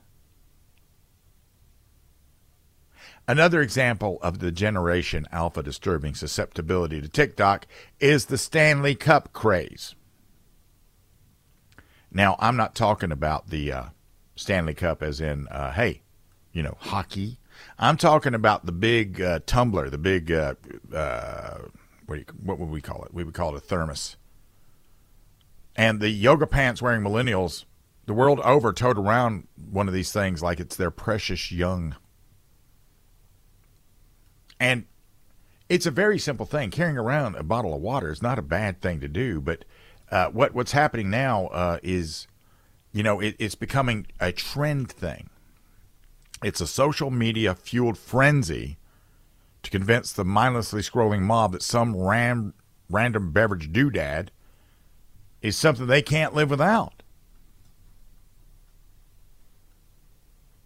Another 3.28 3.62
example 3.62 4.18
of 4.24 4.40
the 4.40 4.52
Generation 4.52 5.28
Alpha 5.32 5.62
disturbing 5.62 6.16
susceptibility 6.16 7.00
to 7.00 7.08
TikTok 7.08 7.68
is 8.00 8.26
the 8.26 8.40
Stanley 8.40 8.96
Cup 8.96 9.34
craze. 9.34 9.94
Now, 12.12 12.36
I'm 12.40 12.56
not 12.56 12.76
talking 12.76 13.12
about 13.12 13.50
the 13.50 13.72
uh, 13.72 13.84
Stanley 14.36 14.74
Cup 14.74 15.04
as 15.04 15.22
in, 15.22 15.48
uh, 15.50 15.72
hey, 15.74 16.02
you 16.52 16.64
know, 16.64 16.78
hockey. 16.80 17.38
I'm 17.78 17.98
talking 17.98 18.34
about 18.34 18.66
the 18.66 18.72
big 18.72 19.22
uh, 19.22 19.40
tumbler, 19.46 19.90
the 19.90 19.98
big 19.98 20.32
uh, 20.32 20.56
uh, 20.94 21.60
what, 22.06 22.20
you, 22.20 22.26
what 22.42 22.60
would 22.60 22.70
we 22.70 22.82
call 22.82 23.04
it? 23.04 23.14
We 23.14 23.24
would 23.24 23.34
call 23.34 23.56
it 23.56 23.58
a 23.58 23.60
thermos. 23.60 24.18
And 25.76 26.00
the 26.00 26.10
yoga 26.10 26.48
pants 26.48 26.82
wearing 26.82 27.02
millennials, 27.02 27.66
the 28.06 28.14
world 28.14 28.40
over, 28.42 28.74
tote 28.74 28.98
around 28.98 29.48
one 29.70 29.88
of 29.88 29.94
these 29.94 30.12
things 30.12 30.42
like 30.42 30.60
it's 30.60 30.76
their 30.76 30.92
precious 30.92 31.52
young. 31.52 31.96
And 34.60 34.86
it's 35.70 35.86
a 35.86 35.92
very 35.92 36.18
simple 36.18 36.46
thing. 36.46 36.72
Carrying 36.72 36.98
around 36.98 37.36
a 37.36 37.44
bottle 37.44 37.74
of 37.74 37.82
water 37.82 38.12
is 38.12 38.22
not 38.22 38.40
a 38.40 38.42
bad 38.42 38.82
thing 38.82 39.00
to 39.00 39.08
do, 39.08 39.40
but 39.40 39.64
uh, 40.12 40.30
what 40.30 40.54
what's 40.54 40.72
happening 40.72 41.10
now 41.10 41.48
uh, 41.48 41.80
is, 41.84 42.28
you 42.92 43.04
know, 43.04 43.20
it, 43.20 43.36
it's 43.40 43.56
becoming 43.56 44.08
a 44.20 44.32
trend 44.32 44.92
thing. 44.92 45.30
It's 46.44 46.62
a 46.62 46.68
social 46.68 47.12
media 47.12 47.54
fueled 47.54 47.98
frenzy 47.98 48.78
to 49.64 49.70
convince 49.70 50.12
the 50.12 50.26
mindlessly 50.26 50.82
scrolling 50.82 51.22
mob 51.22 51.52
that 51.52 51.62
some 51.62 51.96
ram, 51.96 52.54
random 52.90 53.32
beverage 53.32 53.72
doodad 53.72 54.30
is 55.42 55.58
something 55.58 55.88
they 55.88 56.02
can't 56.02 56.34
live 56.34 56.50
without. 56.50 57.04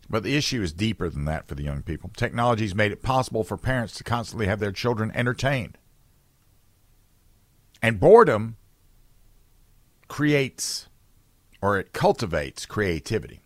But 0.09 0.21
the 0.21 0.35
issue 0.37 0.61
is 0.61 0.73
deeper 0.73 1.09
than 1.09 1.25
that 1.25 1.47
for 1.47 1.55
the 1.55 1.63
young 1.63 1.81
people. 1.81 2.11
Technology 2.15 2.65
has 2.65 2.75
made 2.75 2.91
it 2.91 3.01
possible 3.01 3.43
for 3.43 3.57
parents 3.57 3.95
to 3.95 4.03
constantly 4.03 4.45
have 4.45 4.59
their 4.59 4.71
children 4.71 5.11
entertained. 5.15 5.77
And 7.81 7.99
boredom 7.99 8.57
creates 10.13 10.89
or 11.59 11.79
it 11.79 11.91
cultivates 11.91 12.67
creativity. 12.67 13.41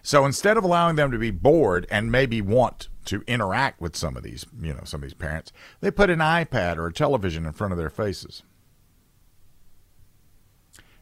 So 0.00 0.24
instead 0.24 0.56
of 0.56 0.64
allowing 0.64 0.96
them 0.96 1.10
to 1.10 1.18
be 1.18 1.30
bored 1.30 1.86
and 1.90 2.10
maybe 2.10 2.40
want 2.40 2.88
to 3.04 3.22
interact 3.26 3.78
with 3.78 3.94
some 3.94 4.16
of 4.16 4.22
these, 4.22 4.46
you 4.58 4.72
know, 4.72 4.80
some 4.84 5.02
of 5.02 5.02
these 5.02 5.12
parents, 5.12 5.52
they 5.82 5.90
put 5.90 6.08
an 6.08 6.20
iPad 6.20 6.78
or 6.78 6.86
a 6.86 6.94
television 6.94 7.44
in 7.44 7.52
front 7.52 7.74
of 7.74 7.78
their 7.78 7.90
faces. 7.90 8.42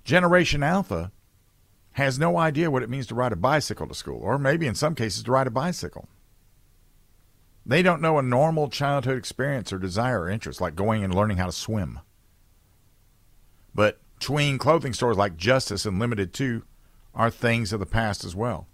Generation 0.02 0.64
Alpha 0.64 1.12
has 1.92 2.18
no 2.18 2.36
idea 2.36 2.68
what 2.68 2.82
it 2.82 2.90
means 2.90 3.06
to 3.06 3.14
ride 3.14 3.32
a 3.32 3.36
bicycle 3.36 3.86
to 3.86 3.94
school, 3.94 4.18
or 4.20 4.40
maybe 4.40 4.66
in 4.66 4.74
some 4.74 4.96
cases 4.96 5.22
to 5.22 5.30
ride 5.30 5.46
a 5.46 5.52
bicycle. 5.52 6.08
They 7.64 7.80
don't 7.80 8.02
know 8.02 8.18
a 8.18 8.22
normal 8.22 8.70
childhood 8.70 9.18
experience 9.18 9.72
or 9.72 9.78
desire 9.78 10.22
or 10.22 10.28
interest, 10.28 10.60
like 10.60 10.74
going 10.74 11.04
and 11.04 11.14
learning 11.14 11.36
how 11.36 11.46
to 11.46 11.52
swim. 11.52 12.00
But 13.72 14.00
tween 14.20 14.58
clothing 14.58 14.92
stores 14.92 15.16
like 15.16 15.36
Justice 15.36 15.84
and 15.86 15.98
Limited 15.98 16.32
Too 16.32 16.62
are 17.14 17.30
things 17.30 17.72
of 17.72 17.80
the 17.80 17.86
past 17.86 18.24
as 18.24 18.34
well. 18.34 18.66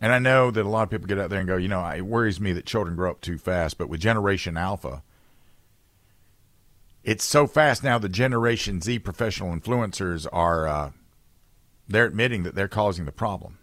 And 0.00 0.12
I 0.12 0.18
know 0.18 0.50
that 0.50 0.66
a 0.66 0.68
lot 0.68 0.82
of 0.82 0.90
people 0.90 1.06
get 1.06 1.18
out 1.18 1.30
there 1.30 1.38
and 1.38 1.46
go, 1.46 1.56
you 1.56 1.68
know, 1.68 1.86
it 1.86 2.02
worries 2.02 2.40
me 2.40 2.52
that 2.54 2.66
children 2.66 2.96
grow 2.96 3.12
up 3.12 3.20
too 3.20 3.38
fast. 3.38 3.78
But 3.78 3.88
with 3.88 4.00
Generation 4.00 4.56
Alpha, 4.56 5.04
it's 7.04 7.24
so 7.24 7.46
fast 7.46 7.84
now. 7.84 7.98
The 7.98 8.08
Generation 8.08 8.80
Z 8.80 8.98
professional 8.98 9.54
influencers 9.56 10.26
are 10.32 10.66
uh, 10.66 10.90
they're 11.86 12.06
admitting 12.06 12.42
that 12.42 12.56
they're 12.56 12.66
causing 12.66 13.04
the 13.04 13.12
problem. 13.12 13.58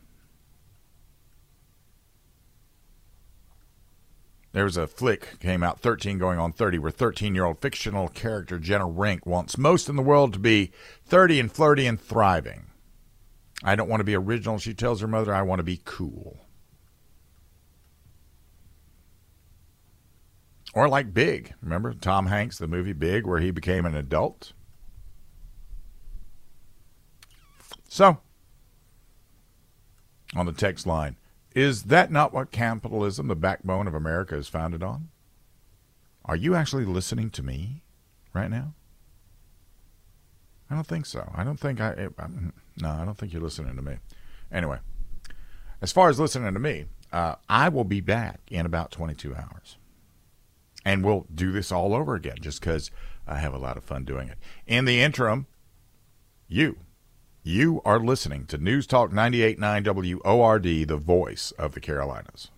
There 4.51 4.63
was 4.63 4.77
a 4.77 4.87
flick 4.87 5.39
came 5.39 5.61
out 5.61 5.79
13 5.79 6.17
going 6.17 6.39
on 6.39 6.53
30 6.53 6.79
where 6.79 6.91
13 6.91 7.35
year 7.35 7.45
old 7.45 7.61
fictional 7.61 8.07
character 8.07 8.57
Jenna 8.57 8.87
Rink 8.87 9.25
wants 9.25 9.57
most 9.57 9.89
in 9.89 9.95
the 9.95 10.01
world 10.01 10.33
to 10.33 10.39
be 10.39 10.71
30 11.05 11.39
and 11.39 11.51
flirty 11.51 11.85
and 11.85 12.01
thriving. 12.01 12.65
I 13.63 13.75
don't 13.75 13.89
want 13.89 13.99
to 13.99 14.05
be 14.05 14.15
original, 14.15 14.57
she 14.57 14.73
tells 14.73 15.01
her 15.01 15.07
mother. 15.07 15.33
I 15.33 15.41
want 15.41 15.59
to 15.59 15.63
be 15.63 15.81
cool. 15.83 16.45
Or 20.73 20.87
like 20.87 21.13
Big. 21.13 21.53
Remember 21.61 21.93
Tom 21.93 22.27
Hanks, 22.27 22.57
the 22.57 22.67
movie 22.67 22.93
Big, 22.93 23.25
where 23.25 23.39
he 23.39 23.51
became 23.51 23.85
an 23.85 23.95
adult? 23.95 24.53
So, 27.87 28.19
on 30.35 30.45
the 30.45 30.51
text 30.53 30.85
line. 30.85 31.17
Is 31.55 31.83
that 31.83 32.11
not 32.11 32.33
what 32.33 32.51
capitalism, 32.51 33.27
the 33.27 33.35
backbone 33.35 33.87
of 33.87 33.93
America, 33.93 34.35
is 34.35 34.47
founded 34.47 34.83
on? 34.83 35.09
Are 36.25 36.35
you 36.35 36.55
actually 36.55 36.85
listening 36.85 37.29
to 37.31 37.43
me 37.43 37.81
right 38.33 38.51
now? 38.51 38.73
I 40.69 40.75
don't 40.75 40.85
think 40.85 41.07
so. 41.07 41.31
I 41.33 41.43
don't 41.43 41.59
think 41.59 41.81
I. 41.81 42.09
I'm, 42.19 42.53
no, 42.79 42.89
I 42.89 43.03
don't 43.03 43.17
think 43.17 43.33
you're 43.33 43.41
listening 43.41 43.75
to 43.75 43.81
me. 43.81 43.97
Anyway, 44.51 44.77
as 45.81 45.91
far 45.91 46.09
as 46.09 46.19
listening 46.19 46.53
to 46.53 46.59
me, 46.59 46.85
uh, 47.11 47.35
I 47.47 47.69
will 47.69 47.83
be 47.83 48.01
back 48.01 48.41
in 48.49 48.65
about 48.65 48.91
22 48.91 49.35
hours. 49.35 49.77
And 50.85 51.03
we'll 51.03 51.25
do 51.33 51.51
this 51.51 51.71
all 51.71 51.93
over 51.93 52.15
again 52.15 52.37
just 52.39 52.61
because 52.61 52.89
I 53.27 53.39
have 53.39 53.53
a 53.53 53.59
lot 53.59 53.77
of 53.77 53.83
fun 53.83 54.05
doing 54.05 54.29
it. 54.29 54.37
In 54.65 54.85
the 54.85 55.01
interim, 55.01 55.47
you, 56.47 56.77
you 57.49 57.81
are 57.83 57.99
listening 57.99 58.45
to 58.45 58.59
News 58.59 58.85
Talk 58.85 59.11
98.9 59.11 60.23
WORD, 60.23 60.63
the 60.63 60.97
voice 60.97 61.49
of 61.57 61.73
the 61.73 61.79
Carolinas. 61.79 62.51